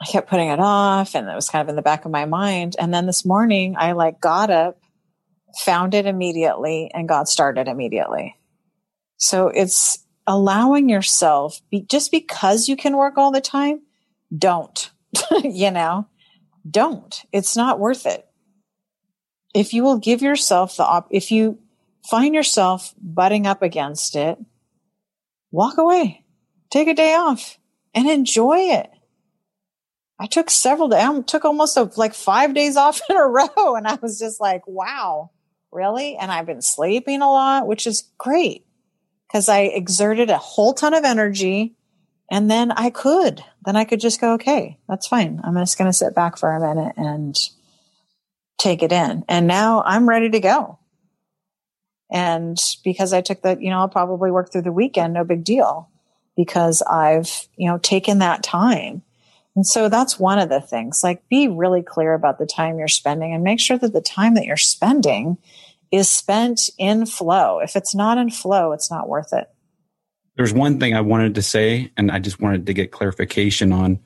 [0.00, 2.24] I kept putting it off, and it was kind of in the back of my
[2.24, 2.76] mind.
[2.78, 4.80] And then this morning, I like got up,
[5.64, 8.36] found it immediately, and got started immediately.
[9.18, 13.82] So it's allowing yourself, be, just because you can work all the time,
[14.36, 14.90] don't,
[15.42, 16.06] you know,
[16.70, 17.22] don't.
[17.32, 18.24] It's not worth it.
[19.54, 21.58] If you will give yourself the op, if you
[22.08, 24.38] find yourself butting up against it,
[25.50, 26.24] walk away,
[26.70, 27.58] take a day off
[27.94, 28.90] and enjoy it.
[30.18, 33.76] I took several days, I took almost a, like five days off in a row.
[33.76, 35.30] And I was just like, wow,
[35.70, 36.16] really?
[36.16, 38.64] And I've been sleeping a lot, which is great
[39.28, 41.74] because I exerted a whole ton of energy.
[42.30, 45.40] And then I could, then I could just go, okay, that's fine.
[45.44, 47.36] I'm just going to sit back for a minute and
[48.58, 49.24] take it in.
[49.28, 50.77] And now I'm ready to go.
[52.10, 55.44] And because I took the, you know, I'll probably work through the weekend, no big
[55.44, 55.88] deal
[56.36, 59.02] because I've, you know, taken that time.
[59.56, 62.86] And so that's one of the things like be really clear about the time you're
[62.86, 65.36] spending and make sure that the time that you're spending
[65.90, 67.58] is spent in flow.
[67.58, 69.50] If it's not in flow, it's not worth it.
[70.36, 73.98] There's one thing I wanted to say, and I just wanted to get clarification on,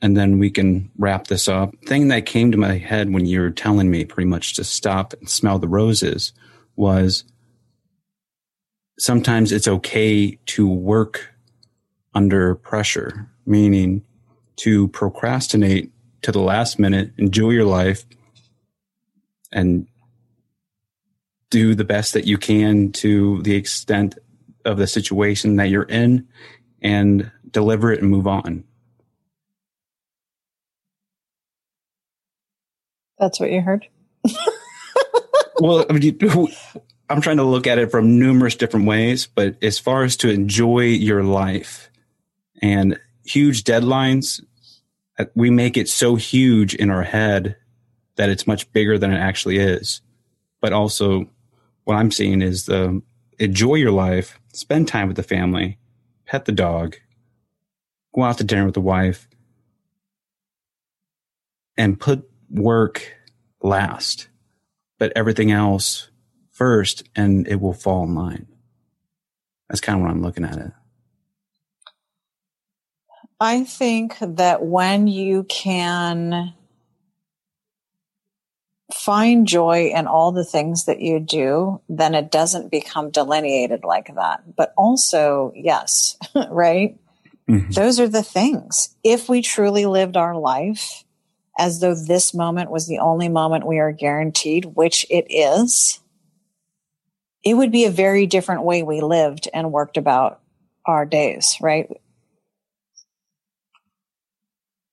[0.00, 1.74] and then we can wrap this up.
[1.84, 5.12] Thing that came to my head when you were telling me pretty much to stop
[5.12, 6.32] and smell the roses
[6.78, 7.24] was
[8.98, 11.34] sometimes it's okay to work
[12.14, 14.02] under pressure, meaning
[14.56, 15.90] to procrastinate
[16.22, 18.04] to the last minute, enjoy your life,
[19.52, 19.86] and
[21.50, 24.18] do the best that you can to the extent
[24.64, 26.26] of the situation that you're in
[26.82, 28.64] and deliver it and move on.
[33.18, 33.88] That's what you heard.
[35.60, 36.18] well, I mean,
[37.10, 40.30] I'm trying to look at it from numerous different ways, but as far as to
[40.30, 41.90] enjoy your life
[42.60, 44.42] and huge deadlines,
[45.18, 47.56] uh, we make it so huge in our head
[48.16, 50.00] that it's much bigger than it actually is.
[50.60, 51.28] But also,
[51.84, 53.00] what I'm seeing is the
[53.38, 55.78] enjoy your life, spend time with the family,
[56.26, 56.96] pet the dog,
[58.14, 59.28] go out to dinner with the wife,
[61.76, 63.14] and put work
[63.62, 64.27] last
[64.98, 66.10] but everything else
[66.50, 68.46] first and it will fall in line.
[69.68, 70.72] That's kind of what I'm looking at it.
[73.40, 76.54] I think that when you can
[78.92, 84.12] find joy in all the things that you do, then it doesn't become delineated like
[84.14, 84.56] that.
[84.56, 86.16] But also, yes,
[86.50, 86.98] right?
[87.48, 87.72] Mm-hmm.
[87.72, 88.96] Those are the things.
[89.04, 91.04] If we truly lived our life
[91.58, 95.98] as though this moment was the only moment we are guaranteed, which it is,
[97.44, 100.40] it would be a very different way we lived and worked about
[100.86, 101.90] our days, right?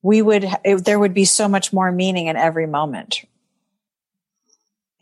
[0.02, 3.24] We would, it, there would be so much more meaning in every moment.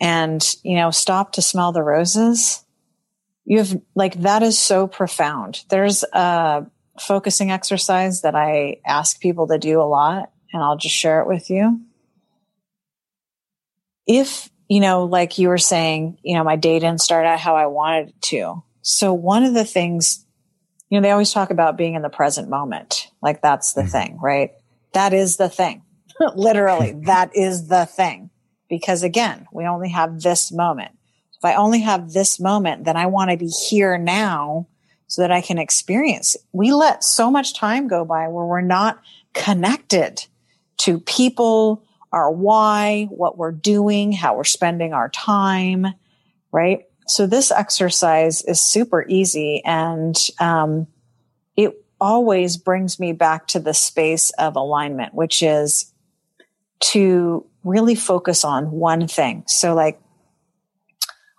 [0.01, 2.63] And, you know, stop to smell the roses.
[3.45, 5.65] You have, like, that is so profound.
[5.71, 6.67] There's a
[7.01, 11.27] focusing exercise that I ask people to do a lot and I'll just share it
[11.27, 11.81] with you.
[14.07, 17.57] If, you know, like you were saying, you know, my day didn't start out how
[17.57, 18.63] I wanted it to.
[18.81, 20.25] So one of the things,
[20.89, 23.09] you know, they always talk about being in the present moment.
[23.21, 23.91] Like that's the mm-hmm.
[23.91, 24.53] thing, right?
[24.93, 25.83] That is the thing.
[26.37, 28.31] Literally, that is the thing.
[28.69, 30.93] Because again, we only have this moment.
[31.37, 34.69] If I only have this moment, then I want to be here now
[35.09, 36.37] so that I can experience.
[36.53, 39.01] We let so much time go by where we're not
[39.33, 40.27] connected
[40.79, 45.87] to people, our why, what we're doing, how we're spending our time,
[46.53, 46.85] right?
[47.07, 50.87] So this exercise is super easy and um,
[51.57, 55.93] it always brings me back to the space of alignment, which is
[56.81, 59.45] to really focus on one thing.
[59.47, 60.01] So like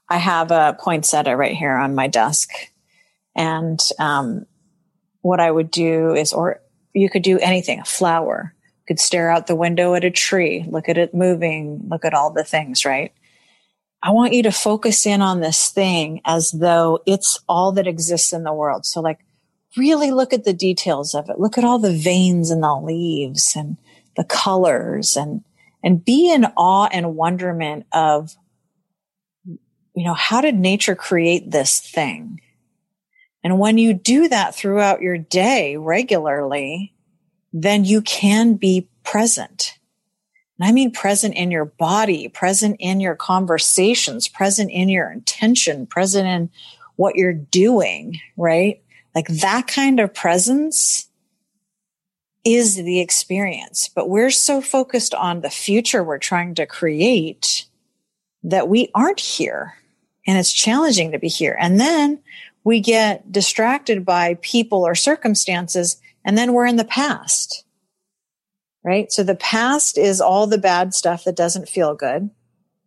[0.10, 2.50] I have a poinsettia right here on my desk
[3.36, 4.46] and, um,
[5.22, 6.62] what I would do is, or
[6.94, 8.54] you could do anything, a flower,
[8.88, 12.32] could stare out the window at a tree, look at it moving, look at all
[12.32, 13.12] the things, right?
[14.02, 18.34] I want you to focus in on this thing as though it's all that exists
[18.34, 18.86] in the world.
[18.86, 19.26] So like
[19.76, 21.40] really look at the details of it.
[21.40, 23.78] Look at all the veins and the leaves and
[24.16, 25.44] the colors and,
[25.84, 28.36] and be in awe and wonderment of,
[29.44, 32.42] you know, how did nature create this thing?
[33.44, 36.95] And when you do that throughout your day regularly,
[37.58, 39.80] then you can be present.
[40.60, 45.88] And I mean present in your body, present in your conversations, present in your intention,
[45.88, 46.50] present in
[46.98, 48.84] what you're doing, right?
[49.16, 51.08] Like that kind of presence
[52.44, 53.90] is the experience.
[53.94, 57.68] But we're so focused on the future we're trying to create
[58.44, 59.76] that we aren't here.
[60.28, 61.56] And it's challenging to be here.
[61.58, 62.22] And then
[62.66, 67.64] we get distracted by people or circumstances and then we're in the past.
[68.84, 69.12] Right?
[69.12, 72.30] So the past is all the bad stuff that doesn't feel good.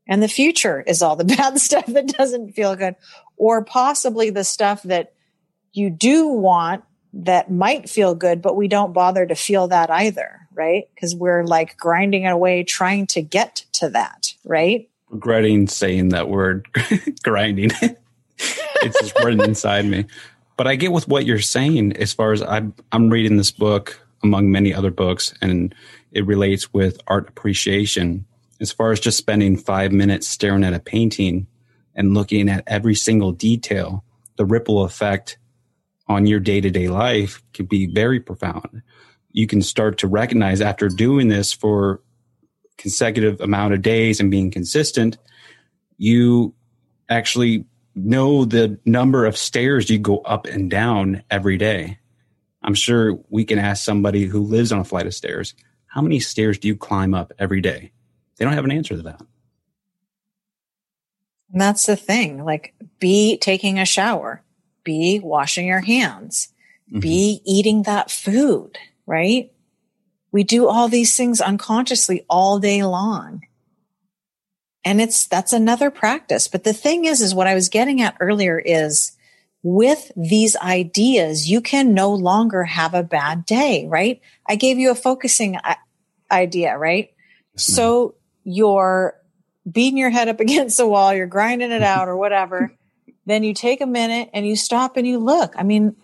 [0.07, 2.97] And the future is all the bad stuff that doesn't feel good.
[3.37, 5.13] Or possibly the stuff that
[5.73, 6.85] you do want
[7.15, 10.41] that might feel good, but we don't bother to feel that either.
[10.53, 10.85] Right?
[10.95, 14.35] Because we're like grinding away trying to get to that.
[14.45, 14.91] Right?
[15.09, 16.69] Regretting saying that word
[17.23, 17.71] grinding.
[18.39, 20.07] it's just written inside me.
[20.59, 24.05] But I get with what you're saying as far as I'm, I'm reading this book
[24.25, 25.73] among many other books, and
[26.11, 28.27] it relates with art appreciation.
[28.61, 31.47] As far as just spending five minutes staring at a painting
[31.95, 34.05] and looking at every single detail,
[34.37, 35.39] the ripple effect
[36.09, 38.83] on your day to day life can be very profound.
[39.31, 42.03] You can start to recognize after doing this for
[42.79, 45.19] consecutive amount of days and being consistent,
[45.99, 46.53] you
[47.09, 47.65] actually
[48.05, 51.99] know the number of stairs you go up and down every day.
[52.63, 55.55] I'm sure we can ask somebody who lives on a flight of stairs,
[55.87, 57.93] how many stairs do you climb up every day?
[58.37, 59.23] They don't have an answer to that.
[61.53, 62.45] And that's the thing.
[62.45, 64.43] Like, be taking a shower,
[64.85, 66.49] be washing your hands,
[66.91, 67.01] mm-hmm.
[67.01, 68.77] be eating that food,
[69.07, 69.51] right?
[70.31, 73.45] We do all these things unconsciously all day long.
[74.85, 76.49] And it's, that's another practice.
[76.49, 79.13] But the thing is, is what I was getting at earlier is
[79.63, 84.21] with these ideas, you can no longer have a bad day, right?
[84.47, 85.75] I gave you a focusing uh,
[86.31, 87.11] idea, right?
[87.55, 88.15] Yes, so
[88.45, 89.15] you're
[89.71, 92.73] beating your head up against the wall, you're grinding it out or whatever.
[93.27, 95.55] then you take a minute and you stop and you look.
[95.57, 95.97] I mean,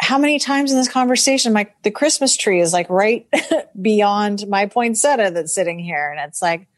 [0.00, 3.26] how many times in this conversation, my the Christmas tree is like right
[3.82, 6.68] beyond my poinsettia that's sitting here, and it's like,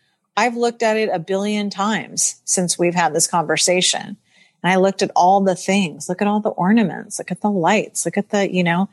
[0.40, 4.16] I've looked at it a billion times since we've had this conversation.
[4.62, 6.08] And I looked at all the things.
[6.08, 7.18] Look at all the ornaments.
[7.18, 8.06] Look at the lights.
[8.06, 8.88] Look at the, you know,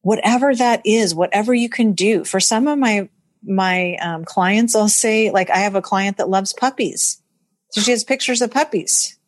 [0.00, 2.24] whatever that is, whatever you can do.
[2.24, 3.10] For some of my,
[3.42, 7.20] my um, clients, I'll say, like, I have a client that loves puppies.
[7.72, 9.18] So she has pictures of puppies.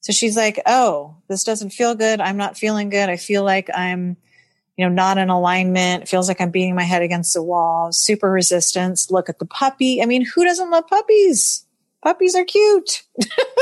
[0.00, 2.20] So she's like, Oh, this doesn't feel good.
[2.20, 3.08] I'm not feeling good.
[3.08, 4.16] I feel like I'm,
[4.76, 6.04] you know, not in alignment.
[6.04, 7.92] It feels like I'm beating my head against the wall.
[7.92, 9.10] Super resistance.
[9.10, 10.02] Look at the puppy.
[10.02, 11.66] I mean, who doesn't love puppies?
[12.02, 13.02] Puppies are cute.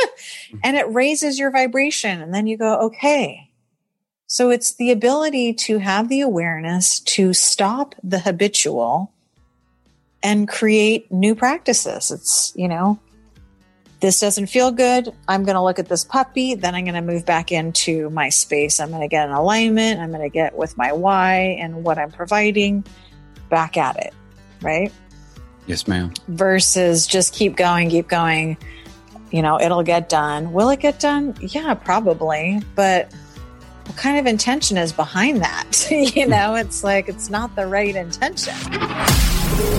[0.65, 2.23] and it raises your vibration.
[2.23, 3.51] And then you go, okay.
[4.27, 9.12] So it's the ability to have the awareness to stop the habitual
[10.23, 12.11] and create new practices.
[12.11, 13.01] It's, you know,
[14.01, 15.14] this doesn't feel good.
[15.28, 16.55] I'm going to look at this puppy.
[16.55, 18.81] Then I'm going to move back into my space.
[18.81, 20.01] I'm going to get an alignment.
[20.01, 22.85] I'm going to get with my why and what I'm providing
[23.51, 24.14] back at it.
[24.62, 24.93] Right.
[25.66, 26.12] Yes, ma'am.
[26.28, 28.56] Versus just keep going, keep going.
[29.31, 30.52] You know, it'll get done.
[30.52, 31.36] Will it get done?
[31.40, 32.60] Yeah, probably.
[32.74, 33.12] But
[33.85, 35.86] what kind of intention is behind that?
[35.90, 38.55] you know, it's like it's not the right intention.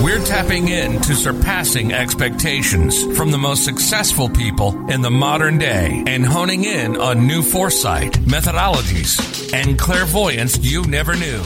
[0.02, 6.26] We're tapping into surpassing expectations from the most successful people in the modern day and
[6.26, 11.42] honing in on new foresight, methodologies, and clairvoyance you never knew.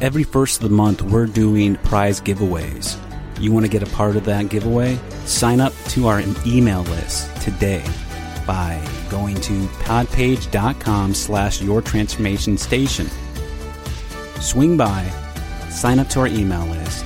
[0.00, 2.98] Every first of the month, we're doing prize giveaways.
[3.40, 4.98] You want to get a part of that giveaway?
[5.24, 7.84] Sign up to our email list today
[8.46, 13.08] by going to podpage.com slash your transformation station.
[14.40, 15.04] Swing by,
[15.70, 17.04] sign up to our email list,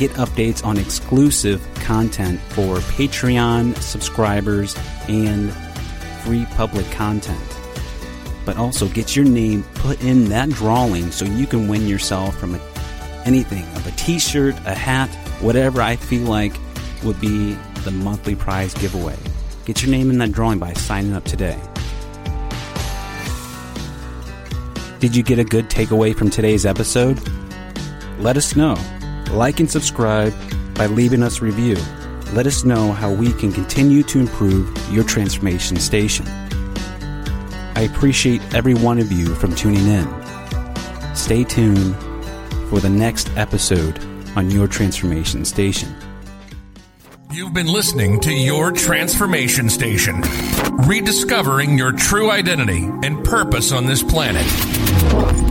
[0.00, 4.74] get updates on exclusive content for Patreon subscribers
[5.08, 5.52] and
[6.24, 7.38] free public content.
[8.46, 12.54] But also get your name put in that drawing so you can win yourself from
[12.54, 12.60] a,
[13.26, 15.10] anything of a t shirt, a hat,
[15.42, 16.54] whatever I feel like
[17.04, 17.52] would be
[17.84, 19.18] the monthly prize giveaway.
[19.66, 21.60] Get your name in that drawing by signing up today.
[24.98, 27.20] Did you get a good takeaway from today's episode?
[28.18, 28.78] Let us know.
[29.32, 30.34] Like and subscribe
[30.74, 31.76] by leaving us a review.
[32.32, 36.26] Let us know how we can continue to improve your transformation station.
[37.76, 40.06] I appreciate every one of you from tuning in.
[41.14, 41.96] Stay tuned
[42.68, 43.98] for the next episode
[44.36, 45.94] on your transformation station.
[47.32, 50.22] You've been listening to Your Transformation Station,
[50.86, 55.49] rediscovering your true identity and purpose on this planet.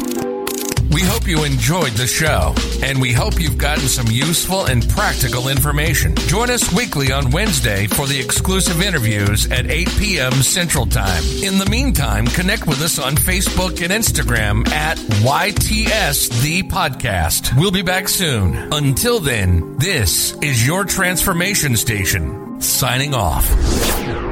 [0.99, 2.53] We hope you enjoyed the show,
[2.83, 6.13] and we hope you've gotten some useful and practical information.
[6.13, 10.33] Join us weekly on Wednesday for the exclusive interviews at 8 p.m.
[10.33, 11.23] Central Time.
[11.41, 17.57] In the meantime, connect with us on Facebook and Instagram at YTS The Podcast.
[17.57, 18.57] We'll be back soon.
[18.73, 24.28] Until then, this is your transformation station, signing off.